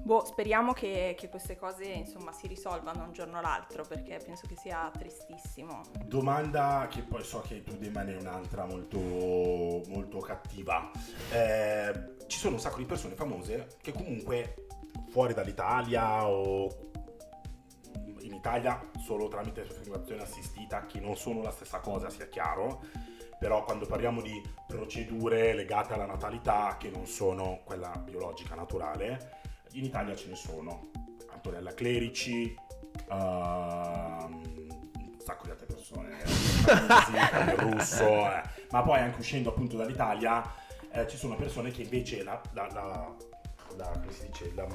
boh, 0.00 0.24
speriamo 0.24 0.72
che, 0.72 1.14
che 1.18 1.28
queste 1.28 1.56
cose 1.56 1.84
insomma 1.84 2.32
si 2.32 2.46
risolvano 2.46 3.04
un 3.04 3.12
giorno 3.12 3.38
o 3.38 3.40
l'altro 3.40 3.84
perché 3.84 4.20
penso 4.24 4.46
che 4.46 4.56
sia 4.56 4.90
tristissimo 4.96 5.82
Domanda 6.04 6.86
che 6.90 7.02
poi 7.02 7.22
so 7.22 7.40
che 7.40 7.62
tu 7.62 7.76
demane 7.76 8.14
un'altra 8.14 8.64
molto, 8.64 8.98
molto 8.98 10.18
cattiva. 10.18 10.90
Eh, 11.30 12.14
ci 12.26 12.38
sono 12.38 12.54
un 12.54 12.60
sacco 12.60 12.78
di 12.78 12.84
persone 12.84 13.14
famose 13.14 13.76
che 13.80 13.92
comunque 13.92 14.66
fuori 15.10 15.34
dall'Italia 15.34 16.26
o 16.28 16.90
in 18.20 18.34
Italia 18.34 18.80
solo 18.98 19.28
tramite 19.28 19.64
fecondazione 19.64 20.22
assistita, 20.22 20.86
che 20.86 20.98
non 20.98 21.16
sono 21.16 21.42
la 21.42 21.50
stessa 21.50 21.80
cosa, 21.80 22.08
sia 22.08 22.28
chiaro, 22.28 22.82
però 23.38 23.64
quando 23.64 23.86
parliamo 23.86 24.22
di 24.22 24.42
procedure 24.66 25.52
legate 25.52 25.92
alla 25.92 26.06
natalità 26.06 26.76
che 26.78 26.88
non 26.88 27.06
sono 27.06 27.60
quella 27.64 27.90
biologica 28.02 28.54
naturale, 28.54 29.42
in 29.74 29.84
Italia 29.84 30.14
ce 30.16 30.28
ne 30.28 30.34
sono. 30.36 30.90
Antonella 31.30 31.74
Clerici, 31.74 32.54
ehm, 33.10 34.32
un 34.96 35.20
sacco 35.24 35.44
di 35.44 35.50
altre 35.50 35.66
persone, 35.66 36.16
il 36.24 37.56
russo, 37.58 38.04
eh. 38.30 38.42
ma 38.70 38.82
poi 38.82 38.98
anche 39.00 39.20
uscendo 39.20 39.50
appunto 39.50 39.76
dall'Italia 39.76 40.42
eh, 40.90 41.06
ci 41.08 41.16
sono 41.16 41.34
persone 41.34 41.70
che 41.70 41.82
invece 41.82 42.22
la, 42.22 42.40
la- 42.52 42.68
la- 42.72 43.14
la- 43.76 43.90
come 44.00 44.12
si 44.12 44.26
dice, 44.26 44.52
la, 44.54 44.66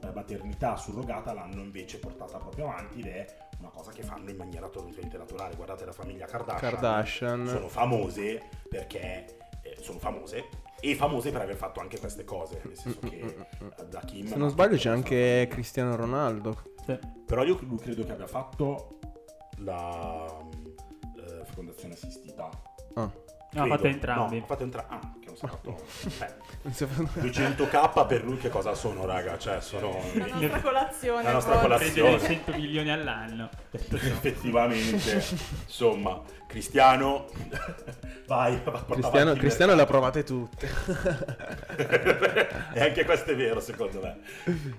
la 0.00 0.12
maternità 0.14 0.76
surrogata 0.76 1.32
l'hanno 1.32 1.60
invece 1.62 1.98
portata 1.98 2.38
proprio 2.38 2.68
avanti 2.68 3.00
ed 3.00 3.06
è 3.08 3.26
una 3.58 3.68
cosa 3.70 3.90
che 3.92 4.02
fanno 4.02 4.30
in 4.30 4.36
maniera 4.36 4.68
totalmente 4.68 5.16
naturale. 5.18 5.54
Guardate 5.54 5.84
la 5.84 5.92
famiglia 5.92 6.26
Kardashian, 6.26 6.70
Kardashian. 6.72 7.46
sono 7.46 7.68
famose 7.68 8.48
perché 8.68 9.36
eh, 9.62 9.76
sono 9.80 9.98
famose 9.98 10.48
e 10.84 10.96
famose 10.96 11.30
per 11.30 11.42
aver 11.42 11.54
fatto 11.54 11.78
anche 11.78 12.00
queste 12.00 12.24
cose, 12.24 12.60
nel 12.64 12.76
senso 12.76 12.98
che 12.98 13.20
eh, 13.78 13.86
da 13.88 14.00
Kim 14.00 14.26
Se 14.26 14.34
non 14.34 14.50
sbaglio 14.50 14.76
c'è 14.76 14.90
anche 14.90 15.46
Cristiano 15.48 15.94
Ronaldo. 15.94 16.70
Sì. 16.84 16.98
però 17.24 17.44
io 17.44 17.56
lui 17.62 17.78
credo 17.78 18.02
che 18.02 18.10
abbia 18.10 18.26
fatto 18.26 18.98
la 19.58 20.26
eh, 20.26 21.44
fecondazione 21.44 21.94
assistita. 21.94 22.50
Ah. 22.94 23.08
No, 23.54 23.60
Credo. 23.62 23.76
fate 23.76 23.88
entrambi. 23.88 24.36
No, 24.38 24.42
ha 24.42 24.46
fatto 24.46 24.62
entrambi. 24.62 24.94
Ah, 24.94 25.12
che 25.20 25.30
fatto. 25.36 25.82
Eh, 26.64 26.72
si 26.72 26.86
fa- 26.86 27.02
200k 27.20 28.06
per 28.06 28.24
lui 28.24 28.38
che 28.38 28.48
cosa 28.48 28.74
sono, 28.74 29.04
raga? 29.04 29.36
Cioè, 29.38 29.60
sono 29.60 29.98
la 30.14 30.26
nostra 30.26 30.60
colazione 30.62 31.22
La 31.22 31.32
nostra 31.32 31.58
colazione. 31.58 32.16
Prendere 32.16 32.34
100 32.44 32.52
milioni 32.58 32.90
all'anno. 32.90 33.50
effettivamente. 33.72 35.22
Insomma, 35.64 36.20
Cristiano 36.46 37.26
vai, 38.26 38.60
Cristiano, 38.90 39.34
Cristiano 39.34 39.74
le 39.74 39.82
ha 39.82 39.86
provate 39.86 40.22
tutte. 40.24 40.68
e 42.74 42.80
anche 42.80 43.04
questo 43.04 43.32
è 43.32 43.36
vero, 43.36 43.60
secondo 43.60 44.00
me. 44.00 44.18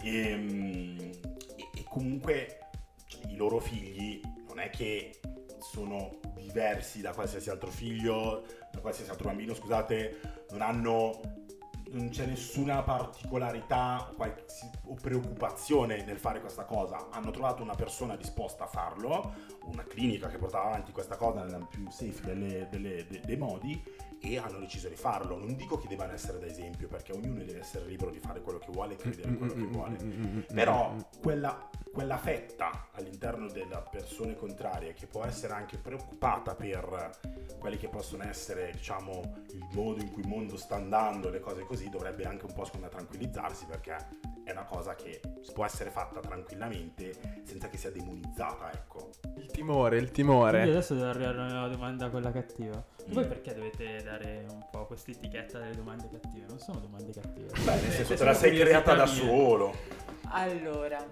Ehm, 0.04 1.12
E, 1.56 1.70
e 1.80 1.84
comunque 1.90 2.60
cioè, 3.06 3.22
i 3.32 3.36
loro 3.36 3.60
figli 3.60 4.20
non 4.48 4.60
è 4.60 4.70
che 4.70 5.20
sono 5.64 6.20
diversi 6.36 7.02
da 7.02 7.14
qualsiasi 7.14 7.50
altro 7.50 7.72
figlio, 7.72 8.44
da 8.72 8.80
qualsiasi 8.80 9.10
altro 9.10 9.30
bambino, 9.30 9.54
scusate, 9.54 10.46
non 10.52 10.62
hanno. 10.62 11.20
Non 11.86 12.10
c'è 12.10 12.26
nessuna 12.26 12.82
particolarità 12.82 14.12
o 14.86 14.96
preoccupazione 15.00 16.04
nel 16.04 16.18
fare 16.18 16.40
questa 16.40 16.64
cosa. 16.66 17.10
Hanno 17.12 17.30
trovato 17.30 17.62
una 17.62 17.76
persona 17.76 18.16
disposta 18.16 18.64
a 18.64 18.68
farlo, 18.68 19.34
una 19.66 19.84
clinica 19.84 20.28
che 20.28 20.40
portava 20.40 20.70
avanti 20.70 20.92
questa 20.92 21.18
cosa 21.18 21.44
nella 21.44 21.64
più 21.64 21.88
safe 21.92 22.22
delle- 22.26 22.68
delle- 22.72 23.06
de- 23.06 23.22
dei 23.24 23.38
modi 23.38 23.80
e 24.24 24.38
hanno 24.38 24.60
deciso 24.60 24.88
di 24.88 24.96
farlo. 24.96 25.38
Non 25.38 25.56
dico 25.56 25.78
che 25.78 25.88
debbano 25.88 26.14
essere 26.14 26.40
da 26.40 26.46
esempio, 26.46 26.88
perché 26.88 27.12
ognuno 27.12 27.44
deve 27.44 27.60
essere 27.60 27.86
libero 27.86 28.10
di 28.10 28.20
fare 28.20 28.42
quello 28.42 28.58
che 28.60 28.72
vuole 28.72 28.94
e 28.94 28.98
credere 28.98 29.28
in 29.28 29.38
quello 29.38 29.54
che 29.54 29.66
vuole. 29.66 30.46
Però 30.54 30.96
quella, 31.22 31.70
quella 31.92 32.18
fetta 32.18 32.88
all'interno 32.94 33.48
delle 33.50 33.84
persone 33.92 34.36
contrarie 34.36 34.94
che 34.94 35.08
può 35.08 35.26
essere 35.26 35.54
anche 35.54 35.78
preoccupata 35.78 36.56
per 36.56 37.20
quelli 37.60 37.78
che 37.78 37.90
possono 37.90 38.24
essere, 38.24 38.72
diciamo, 38.72 39.44
il 39.52 39.68
modo 39.74 40.02
in 40.02 40.12
cui 40.12 40.22
il 40.22 40.28
mondo 40.28 40.56
sta 40.56 40.76
andando, 40.76 41.30
le 41.30 41.42
cose 41.42 41.64
così, 41.64 41.90
dovrebbe 41.90 42.24
anche 42.24 42.46
un 42.46 42.54
po' 42.54 42.64
secondo 42.64 42.86
me 42.86 42.92
tranquillizzarsi 42.92 43.66
perché 43.66 43.98
è 44.44 44.52
una 44.52 44.66
cosa 44.66 44.96
che 44.96 45.22
può 45.54 45.66
essere 45.66 45.90
fatta 45.90 46.20
tranquillamente 46.20 47.14
senza 47.44 47.70
che 47.70 47.78
sia 47.78 47.92
demonizzata, 47.92 48.72
ecco. 48.72 49.10
Il 49.38 49.48
timore, 49.52 49.98
il 49.98 50.12
Quindi 50.12 50.12
timore. 50.14 50.62
adesso 50.64 50.94
devo 50.96 51.08
arrivare 51.10 51.42
alla 51.42 51.68
domanda 51.68 52.10
quella 52.10 52.32
cattiva. 52.32 52.76
Mm. 53.10 53.14
Voi 53.14 53.26
perché 53.28 53.54
dovete 53.54 54.02
dare 54.04 54.46
un 54.50 54.66
po' 54.72 54.86
questa 54.86 55.12
etichetta 55.12 55.60
delle 55.60 55.76
domande 55.76 56.10
cattive? 56.10 56.46
Non 56.48 56.60
sono 56.60 56.80
domande 56.80 57.12
cattive. 57.14 57.48
Beh, 57.64 57.82
nel 57.82 57.92
senso 57.92 58.16
te 58.16 58.24
la 58.24 58.34
sei 58.34 58.58
creata 58.58 58.94
da 58.96 59.06
mie. 59.06 59.14
solo. 59.14 59.76
Allora, 60.30 61.06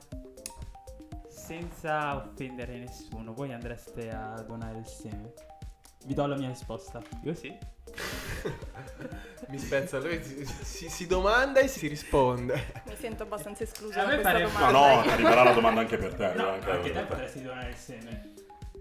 senza 1.27 2.15
offendere 2.15 2.77
nessuno, 2.77 3.33
voi 3.33 3.53
andreste 3.53 4.09
a 4.09 4.41
donare 4.41 4.79
il 4.79 4.85
seme? 4.85 5.33
Vi 6.05 6.13
do 6.13 6.25
la 6.25 6.35
mia 6.37 6.47
risposta. 6.47 7.01
Io 7.23 7.33
sì. 7.33 7.55
Mi 9.49 9.57
spezza, 9.57 9.99
lui 9.99 10.23
si, 10.23 10.45
si- 10.45 10.89
si 10.89 11.07
domanda 11.07 11.59
e 11.59 11.67
si 11.67 11.87
risponde. 11.87 12.71
mi 12.85 12.95
sento 12.95 13.23
abbastanza 13.23 13.63
esclusa 13.63 14.01
A 14.01 14.05
da 14.05 14.09
me 14.15 14.21
questa 14.21 14.39
domanda 14.39 14.71
no, 14.71 14.99
arriverà 15.11 15.43
la 15.43 15.51
domanda 15.53 15.79
anche 15.81 15.97
per 15.97 16.13
te. 16.13 16.33
No, 16.33 16.49
anche 16.49 16.69
anche 16.71 16.91
te 16.91 17.01
potresti 17.01 17.41
donare 17.41 17.69
il 17.69 17.75
seme. 17.75 18.33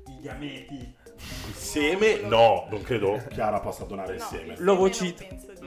I 0.07 0.20
gameti. 0.20 0.94
Il 1.49 1.55
seme? 1.55 2.20
No, 2.20 2.66
non 2.70 2.83
credo 2.83 3.23
Chiara 3.31 3.59
possa 3.61 3.85
donare 3.85 4.14
il 4.14 4.18
No, 4.20 4.25
seme. 4.27 4.53
il- 4.55 4.61
seme 5.12 5.29
penso 5.29 5.53
di-. 5.53 5.61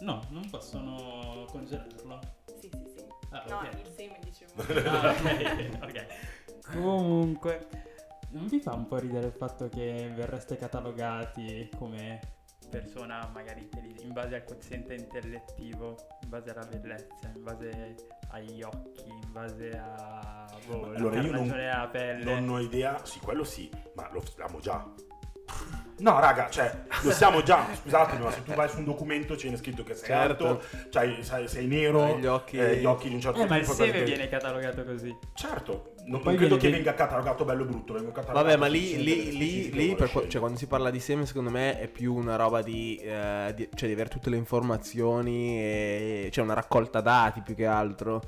No, 0.00 0.20
non 0.30 0.48
possono 0.50 1.46
congelarlo. 1.50 2.18
sì 2.60 2.68
sì 2.72 2.84
sì 2.96 3.04
Ah, 3.30 3.44
no 3.48 3.56
ok. 3.56 3.68
il 3.84 3.92
seme 3.96 4.18
dicevo 4.24 4.52
Ah, 4.90 5.10
ok, 5.10 5.78
ok. 5.82 6.06
Comunque, 6.72 7.66
non 8.30 8.46
vi 8.46 8.60
fa 8.60 8.72
un 8.74 8.86
po' 8.86 8.98
ridere 8.98 9.26
il 9.26 9.32
fatto 9.32 9.68
che 9.68 10.10
verreste 10.14 10.56
catalogati 10.56 11.68
come 11.76 12.20
persona 12.72 13.28
magari 13.34 13.68
in 14.00 14.12
base 14.14 14.34
al 14.36 14.44
quoziente 14.44 14.94
intellettivo, 14.94 15.94
in 16.22 16.28
base 16.30 16.50
alla 16.50 16.64
bellezza, 16.64 17.30
in 17.34 17.42
base 17.42 17.94
agli 18.30 18.62
occhi, 18.62 19.08
in 19.08 19.30
base 19.30 19.70
a 19.78 20.46
boh, 20.66 20.86
Allora, 20.94 21.20
io 21.20 21.32
non- 21.32 21.50
alla 21.50 21.88
pelle? 21.88 22.40
Non 22.40 22.48
ho 22.48 22.58
idea, 22.60 23.04
sì, 23.04 23.20
quello 23.20 23.44
sì, 23.44 23.70
ma 23.94 24.10
lo 24.10 24.22
sappiamo 24.24 24.58
già. 24.60 24.90
No, 25.98 26.18
raga, 26.18 26.48
cioè, 26.50 26.72
lo 27.02 27.10
siamo 27.12 27.42
già, 27.42 27.64
scusatemi, 27.80 28.24
ma 28.24 28.30
se 28.32 28.42
tu 28.42 28.52
vai 28.54 28.68
su 28.68 28.78
un 28.78 28.84
documento 28.84 29.34
c'è 29.34 29.54
scritto 29.56 29.84
che 29.84 29.94
sei 29.94 30.06
Certo. 30.06 30.46
alto, 30.48 30.64
c'hai- 30.90 31.22
sei, 31.22 31.46
sei 31.46 31.66
nero, 31.66 32.02
Hai 32.04 32.18
gli 32.18 32.26
occhi- 32.26 32.58
eh, 32.58 32.76
gli 32.78 32.84
occhi 32.84 33.08
di 33.08 33.14
un 33.14 33.20
certo 33.20 33.40
Eh, 33.40 33.46
ma 33.46 33.56
il 33.56 33.62
tipo. 33.62 33.74
seme 33.74 33.92
che- 33.92 34.02
viene 34.04 34.28
catalogato 34.28 34.84
così. 34.84 35.16
Certo, 35.34 35.92
non, 36.06 36.20
non 36.24 36.34
credo 36.34 36.56
viene 36.56 36.58
che 36.58 36.70
venga 36.70 36.94
catalogato 36.94 37.44
bello 37.44 37.62
o 37.62 37.66
brutto, 37.66 37.92
vengo 37.92 38.10
catalogato 38.10 38.44
Vabbè, 38.46 38.56
ma 38.58 38.66
lì, 38.66 38.96
lì, 39.02 39.36
lì, 39.36 39.70
lì 39.70 39.94
per 39.94 40.10
cioè, 40.28 40.40
quando 40.40 40.58
si 40.58 40.66
parla 40.66 40.90
di 40.90 40.98
seme, 40.98 41.24
secondo 41.26 41.50
me 41.50 41.78
è 41.78 41.86
più 41.88 42.14
una 42.14 42.34
roba 42.36 42.62
di, 42.62 42.96
eh, 42.96 43.52
di- 43.54 43.68
cioè, 43.74 43.86
di 43.86 43.94
avere 43.94 44.08
tutte 44.08 44.28
le 44.30 44.36
informazioni 44.36 45.58
e 45.60 46.28
c'è 46.30 46.40
una 46.40 46.54
raccolta 46.54 47.00
dati 47.00 47.42
più 47.42 47.54
che 47.54 47.66
altro. 47.66 48.20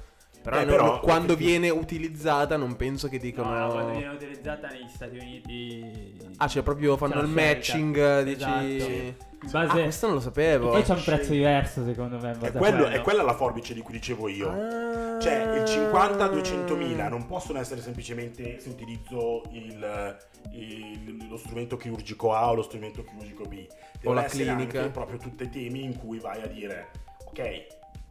Però, 0.45 0.61
Eh, 0.61 0.67
però, 0.67 1.01
quando 1.01 1.37
viene 1.37 1.71
utilizzata 1.71 2.59
non 2.59 2.77
penso 2.77 3.09
che 3.09 3.17
No, 3.17 3.23
dicono... 3.23 3.59
no, 3.59 3.71
quando 3.73 3.93
viene 3.93 4.13
utilizzata 4.13 4.69
negli 4.69 4.89
Stati 4.95 5.17
Uniti. 5.17 6.19
Ah, 6.37 6.49
cioè 6.49 6.63
proprio 6.63 6.99
fanno 6.99 7.15
la 7.15 7.21
il 7.23 7.29
matching, 7.29 8.23
dici... 8.25 8.43
Esatto. 8.43 8.63
In 8.65 9.15
Ah, 9.47 9.67
base... 9.67 9.83
questo 9.83 10.07
non 10.07 10.15
lo 10.17 10.21
E 10.21 10.25
sapevo. 10.25 10.69
poi 10.71 10.83
c'è 10.83 10.93
un 10.95 11.03
prezzo 11.03 11.33
diverso 11.33 11.85
secondo 11.87 12.19
me. 12.19 12.37
È, 12.39 12.53
quello- 12.53 12.87
è 12.89 13.01
quella 13.01 13.23
la 13.23 13.33
forbice 13.33 13.73
di 13.73 13.81
cui 13.81 13.95
dicevo 13.95 14.29
io. 14.29 14.51
Ah. 14.51 15.19
Cioè, 15.19 15.55
il 15.57 15.63
50-200 15.63 16.77
mila 16.77 17.09
non 17.09 17.25
possono 17.27 17.59
essere 17.59 17.81
semplicemente 17.81 18.59
se 18.61 18.69
utilizzo 18.69 19.45
il, 19.53 20.17
il- 20.53 21.27
lo 21.27 21.39
strumento 21.39 21.79
chirurgico 21.79 22.35
A 22.35 22.51
o 22.51 22.55
lo 22.55 22.63
strumento 22.63 23.03
chirurgico 23.03 23.45
B. 23.45 23.67
Devono 23.99 24.21
la 24.21 24.27
essere 24.27 24.45
clinica. 24.45 24.79
anche 24.81 24.91
proprio 24.93 25.19
tutti 25.19 25.49
temi 25.49 25.85
in 25.85 25.97
cui 25.97 26.19
vai 26.19 26.43
a 26.43 26.47
dire, 26.47 26.91
ok, 27.29 27.67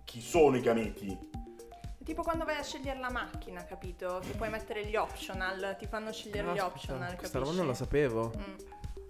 chi 0.06 0.20
sono 0.20 0.58
i 0.58 0.62
gameti? 0.62 1.30
Tipo 2.04 2.22
quando 2.22 2.44
vai 2.44 2.58
a 2.58 2.64
scegliere 2.64 3.00
la 3.00 3.10
macchina, 3.10 3.64
capito? 3.64 4.20
Che 4.26 4.34
puoi 4.36 4.50
mettere 4.50 4.86
gli 4.86 4.96
optional, 4.96 5.76
ti 5.80 5.88
fanno 5.88 6.12
scegliere 6.12 6.42
No, 6.48 6.54
gli 6.54 6.58
aspetta, 6.58 6.76
optional, 6.76 7.16
Questa 7.16 7.40
roba 7.40 7.52
non 7.54 7.68
la 7.68 7.74
sapevo. 7.74 8.32
Mm. 8.38 8.54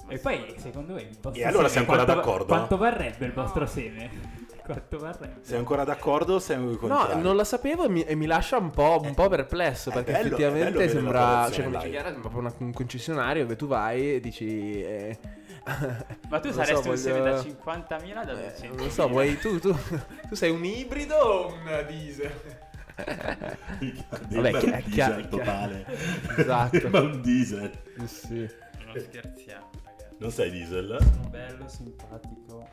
E 0.10 0.18
poi, 0.20 0.54
secondo 0.58 0.94
me, 0.94 1.02
il 1.02 1.18
vostro 1.20 1.32
E 1.42 1.46
allora 1.46 1.68
seme, 1.68 1.70
sei 1.70 1.80
ancora 1.80 2.04
quanto, 2.04 2.22
d'accordo? 2.22 2.46
Quanto 2.46 2.78
varrebbe 2.78 3.26
il 3.26 3.34
No. 3.36 3.42
vostro 3.42 3.66
seme? 3.66 4.10
quanto 4.64 5.00
varrebbe? 5.00 5.40
Sei 5.42 5.58
ancora 5.58 5.84
d'accordo 5.84 6.36
o 6.36 6.40
sei 6.40 6.58
No, 6.58 6.76
contrario? 6.78 7.16
non 7.24 7.36
la 7.36 7.44
sapevo 7.46 7.86
e 7.86 7.90
mi, 7.90 8.04
e 8.04 8.14
mi 8.16 8.26
lascia 8.28 8.58
un 8.58 8.70
po', 8.70 9.00
un 9.02 9.14
po' 9.16 9.28
perplesso 9.28 9.90
è 9.90 9.94
perché 9.94 10.12
bello- 10.12 10.36
è 10.36 10.40
bello 10.52 10.54
effettivamente 10.54 10.84
la 10.86 10.92
sembra, 10.92 11.20
cioè 11.22 11.40
versione 11.64 11.78
come 11.78 11.88
live. 11.90 12.20
proprio 12.20 12.40
una- 12.42 12.54
un 12.60 12.74
concessionario 12.74 13.42
dove 13.44 13.56
tu 13.56 13.66
vai 13.68 14.16
e 14.16 14.20
dici... 14.20 14.82
eh, 14.84 15.18
Ma 16.30 16.40
tu 16.40 16.48
non 16.50 16.54
saresti 16.58 16.84
so, 16.84 16.90
un 16.90 16.98
seme 16.98 17.20
voglio- 17.20 17.32
da 17.32 17.42
50.000 17.42 18.26
da 18.26 18.32
eh, 18.34 18.36
200? 18.36 18.76
non 18.76 18.86
lo 18.86 18.92
so, 18.92 19.08
vuoi 19.08 19.40
tu, 19.40 19.60
tu, 19.60 19.74
tu 20.30 20.36
sei 20.36 20.52
un 20.52 20.64
ibrido 20.66 21.16
o 21.16 21.48
un 21.54 21.86
diesel? 21.88 22.32
Vabbè, 22.96 24.58
chi- 24.60 24.70
è 24.70 24.84
chiaro- 24.84 25.16
diesel 25.16 25.30
totale. 25.30 25.86
Esatto. 26.38 26.90
Ma 26.90 27.00
un 27.00 27.22
diesel. 27.22 27.72
sì. 28.06 28.50
Non 28.86 29.00
scherziamo, 29.00 29.70
ragazzi. 29.84 30.16
Non 30.20 30.32
sei 30.32 30.52
diesel? 30.52 30.98
Sono 31.02 31.30
bello, 31.30 31.68
simpatico, 31.68 32.68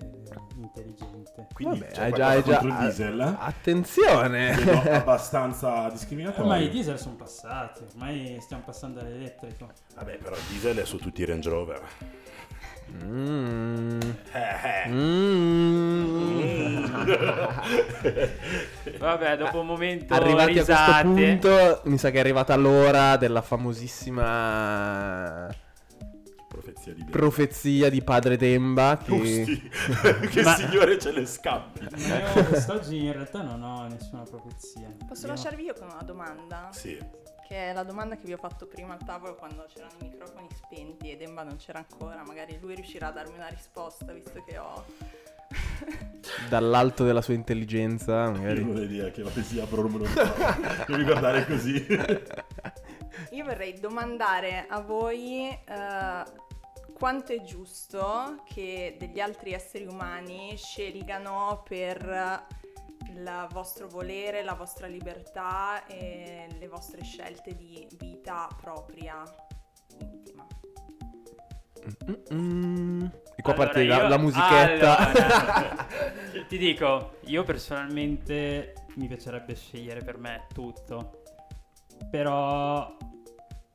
eh, 0.00 0.08
intelligente. 0.56 1.46
Quindi 1.52 1.78
Vabbè, 1.80 1.92
c'è 1.92 2.02
hai 2.04 2.12
già, 2.12 2.26
hai 2.28 2.42
già... 2.42 2.60
il 2.60 2.76
diesel? 2.78 3.20
Attenzione! 3.38 4.54
Vedo 4.54 4.80
abbastanza 4.90 5.86
Eh, 5.88 5.92
discriminatorio. 5.92 6.46
ma 6.46 6.56
i 6.58 6.68
diesel 6.68 6.98
sono 6.98 7.14
passati, 7.16 7.84
ormai 7.88 8.38
stiamo 8.40 8.62
passando 8.64 9.00
all'elettrico. 9.00 9.70
Vabbè, 9.94 10.16
però 10.18 10.34
il 10.34 10.42
diesel 10.48 10.78
è 10.78 10.84
su 10.84 10.96
tutti 10.98 11.22
i 11.22 11.24
Range 11.24 11.48
Rover. 11.48 11.80
Mm. 13.04 14.00
Mm. 14.88 16.08
Vabbè, 18.98 19.36
dopo 19.36 19.60
un 19.60 19.66
momento 19.66 20.14
Arrivati 20.14 20.58
a 20.58 20.64
questo 20.64 20.72
risate, 20.72 21.02
punto, 21.02 21.80
mi 21.84 21.98
sa 21.98 22.10
che 22.10 22.16
è 22.16 22.20
arrivata 22.20 22.56
l'ora 22.56 23.16
della 23.16 23.42
famosissima 23.42 25.48
Profezia 26.48 26.92
di 26.92 27.04
profezia 27.08 27.88
di 27.90 28.02
padre 28.02 28.36
Demba. 28.36 28.98
Che... 29.02 29.16
Giusti. 29.16 29.70
che 30.30 30.42
Ma- 30.42 30.56
signore 30.56 30.98
ce 30.98 31.12
le 31.12 31.24
scappi. 31.24 31.86
Ma 32.08 32.32
io 32.34 32.44
quest'oggi 32.44 33.04
in 33.04 33.12
realtà 33.12 33.42
non 33.42 33.62
ho 33.62 33.86
nessuna 33.86 34.22
profezia. 34.22 34.92
Posso 35.06 35.26
Io- 35.26 35.32
lasciarvi 35.32 35.62
io 35.62 35.74
con 35.74 35.88
una 35.90 36.02
domanda? 36.02 36.68
Sì. 36.72 36.98
Che 37.50 37.70
è 37.70 37.72
la 37.72 37.82
domanda 37.82 38.14
che 38.14 38.22
vi 38.26 38.32
ho 38.32 38.36
fatto 38.36 38.68
prima 38.68 38.92
al 38.92 39.04
tavolo 39.04 39.34
quando 39.34 39.66
c'erano 39.66 39.90
i 40.02 40.04
microfoni 40.04 40.46
spenti 40.54 41.10
e 41.10 41.16
Demba 41.16 41.42
non 41.42 41.56
c'era 41.56 41.78
ancora. 41.78 42.22
Magari 42.24 42.56
lui 42.60 42.76
riuscirà 42.76 43.08
a 43.08 43.10
darmi 43.10 43.34
una 43.34 43.48
risposta 43.48 44.12
visto 44.12 44.40
che 44.44 44.56
ho... 44.56 44.84
Dall'alto 46.48 47.02
della 47.02 47.20
sua 47.20 47.34
intelligenza, 47.34 48.26
Io 48.26 48.30
magari. 48.30 48.60
vorrei 48.62 48.86
dire 48.86 49.10
che 49.10 49.24
la 49.24 49.30
poesia 49.30 49.66
però 49.66 49.82
non 49.82 49.90
me 49.90 49.98
lo. 49.98 50.84
Non 50.86 51.02
guardare 51.02 51.44
così. 51.44 51.84
Io 53.32 53.44
vorrei 53.44 53.80
domandare 53.80 54.66
a 54.68 54.80
voi 54.80 55.48
eh, 55.48 56.22
quanto 56.96 57.32
è 57.32 57.42
giusto 57.42 58.44
che 58.44 58.94
degli 58.96 59.18
altri 59.18 59.54
esseri 59.54 59.86
umani 59.86 60.56
scelgano 60.56 61.64
per 61.68 62.46
il 63.10 63.46
vostro 63.50 63.88
volere, 63.88 64.42
la 64.42 64.54
vostra 64.54 64.86
libertà 64.86 65.84
e 65.86 66.46
le 66.58 66.68
vostre 66.68 67.02
scelte 67.02 67.54
di 67.54 67.86
vita 67.98 68.48
propria 68.60 69.22
intima. 69.98 70.46
Mm. 72.32 73.04
E 73.36 73.42
qua 73.42 73.52
Allora, 73.52 73.64
parte 73.68 73.84
la, 73.84 73.96
io- 73.96 74.08
la 74.08 74.18
musichetta. 74.18 74.96
Allora, 74.98 75.86
ti 76.48 76.58
dico, 76.58 77.16
io 77.24 77.42
personalmente 77.42 78.74
mi 78.96 79.06
piacerebbe 79.06 79.54
scegliere 79.54 80.02
per 80.02 80.18
me 80.18 80.46
tutto. 80.52 81.22
Però 82.10 82.96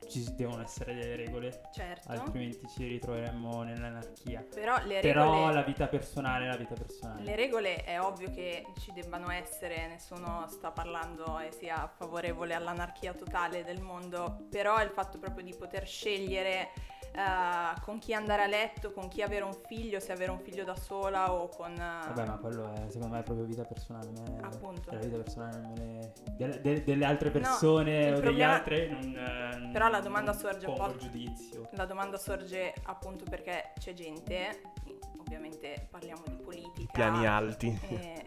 ci 0.08 0.34
devono 0.34 0.62
essere 0.62 0.94
delle 0.94 1.16
regole, 1.16 1.62
Certo. 1.72 2.10
altrimenti 2.10 2.66
ci 2.68 2.86
ritroveremmo 2.86 3.62
nell'anarchia. 3.62 4.44
Però 4.54 4.76
le 4.84 5.00
regole... 5.00 5.12
Però 5.12 5.50
la 5.50 5.62
vita 5.62 5.86
personale 5.86 6.46
è 6.46 6.48
la 6.48 6.56
vita 6.56 6.74
personale. 6.74 7.22
Le 7.22 7.36
regole 7.36 7.84
è 7.84 8.00
ovvio 8.00 8.30
che 8.30 8.66
ci 8.80 8.92
debbano 8.92 9.30
essere, 9.30 9.86
nessuno 9.88 10.46
sta 10.48 10.70
parlando 10.70 11.38
e 11.38 11.52
sia 11.52 11.90
favorevole 11.96 12.54
all'anarchia 12.54 13.12
totale 13.12 13.64
del 13.64 13.80
mondo, 13.80 14.46
però 14.50 14.82
il 14.82 14.90
fatto 14.90 15.18
proprio 15.18 15.44
di 15.44 15.54
poter 15.54 15.86
scegliere 15.86 16.70
eh, 17.16 17.80
con 17.80 17.98
chi 17.98 18.12
andare 18.12 18.42
a 18.42 18.46
letto, 18.46 18.92
con 18.92 19.08
chi 19.08 19.22
avere 19.22 19.44
un 19.44 19.54
figlio, 19.66 19.98
se 20.00 20.12
avere 20.12 20.30
un 20.30 20.38
figlio 20.38 20.64
da 20.64 20.76
sola 20.76 21.32
o 21.32 21.48
con... 21.48 21.72
eh, 21.72 21.76
Vabbè, 21.78 22.26
ma 22.26 22.36
quello 22.36 22.72
è 22.72 22.84
secondo 22.90 23.14
me 23.14 23.20
è 23.20 23.22
proprio 23.22 23.46
vita 23.46 23.64
personale. 23.64 24.10
me- 24.10 24.38
Appunto. 24.42 24.90
La 24.92 24.98
vita 24.98 25.16
personale 25.16 25.58
non 25.58 25.72
me 25.78 26.12
delle, 26.36 26.60
de- 26.60 26.84
delle 26.84 27.04
altre 27.04 27.28
No, 27.30 27.38
persone 27.38 27.90
il 28.00 28.06
o 28.06 28.14
degli 28.14 28.22
problema- 28.22 28.52
altri 28.54 28.88
non. 28.90 29.16
eh, 29.16 29.70
Però 29.72 29.88
la 29.88 30.00
domanda 30.00 30.32
non 30.32 30.40
sorge 30.40 30.66
un 30.66 30.74
po'- 30.76 30.96
giudizio. 30.96 31.68
La 31.72 31.84
domanda 31.86 32.18
sorge 32.18 32.74
appunto 32.84 33.24
perché 33.28 33.72
c'è 33.78 33.94
gente, 33.94 34.60
ovviamente 35.18 35.86
parliamo 35.90 36.22
di 36.26 36.36
politica, 36.36 36.92
Piani 36.92 37.26
alti. 37.26 37.78
eh, 37.90 38.22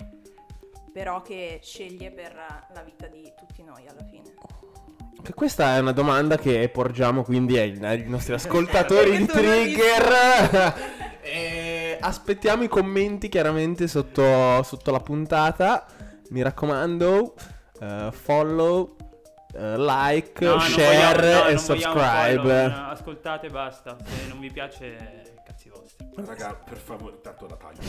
però 0.91 1.21
che 1.21 1.59
sceglie 1.61 2.11
per 2.11 2.33
la 2.33 2.81
vita 2.81 3.05
di 3.07 3.31
tutti 3.37 3.61
noi 3.63 3.87
alla 3.87 4.03
fine. 4.03 4.33
Che 5.21 5.33
Questa 5.33 5.75
è 5.75 5.79
una 5.79 5.91
domanda 5.91 6.37
che 6.37 6.69
porgiamo 6.69 7.23
quindi 7.23 7.57
ai, 7.57 7.77
ai 7.83 8.03
nostri 8.07 8.33
ascoltatori 8.33 9.17
di 9.17 9.25
Trigger. 9.25 10.73
E 11.21 11.97
aspettiamo 12.01 12.63
i 12.63 12.67
commenti 12.67 13.27
chiaramente 13.29 13.87
sotto, 13.87 14.63
sotto 14.63 14.91
la 14.91 14.99
puntata. 14.99 15.85
Mi 16.29 16.41
raccomando, 16.41 17.35
eh, 17.81 18.09
follow, 18.11 18.95
eh, 19.55 19.77
like, 19.77 20.45
No, 20.45 20.59
share 20.59 20.85
vogliamo- 20.85 21.21
no, 21.21 21.27
e 21.27 21.55
vogliamo 21.55 21.57
subscribe. 21.57 22.37
follow, 22.41 22.67
no, 22.69 22.89
ascoltate 22.89 23.47
e 23.47 23.49
basta. 23.49 23.97
Se 24.03 24.27
non 24.27 24.39
vi 24.39 24.51
piace, 24.51 25.33
cazzi 25.45 25.69
vostri. 25.69 26.07
Raga, 26.15 26.53
per 26.63 26.77
favore, 26.77 27.19
tanto 27.21 27.47
la 27.47 27.55
taglio. 27.55 27.81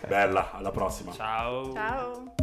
Bella, 0.08 0.52
alla 0.52 0.70
prossima. 0.70 1.12
Ciao. 1.12 1.72
Ciao! 1.72 2.34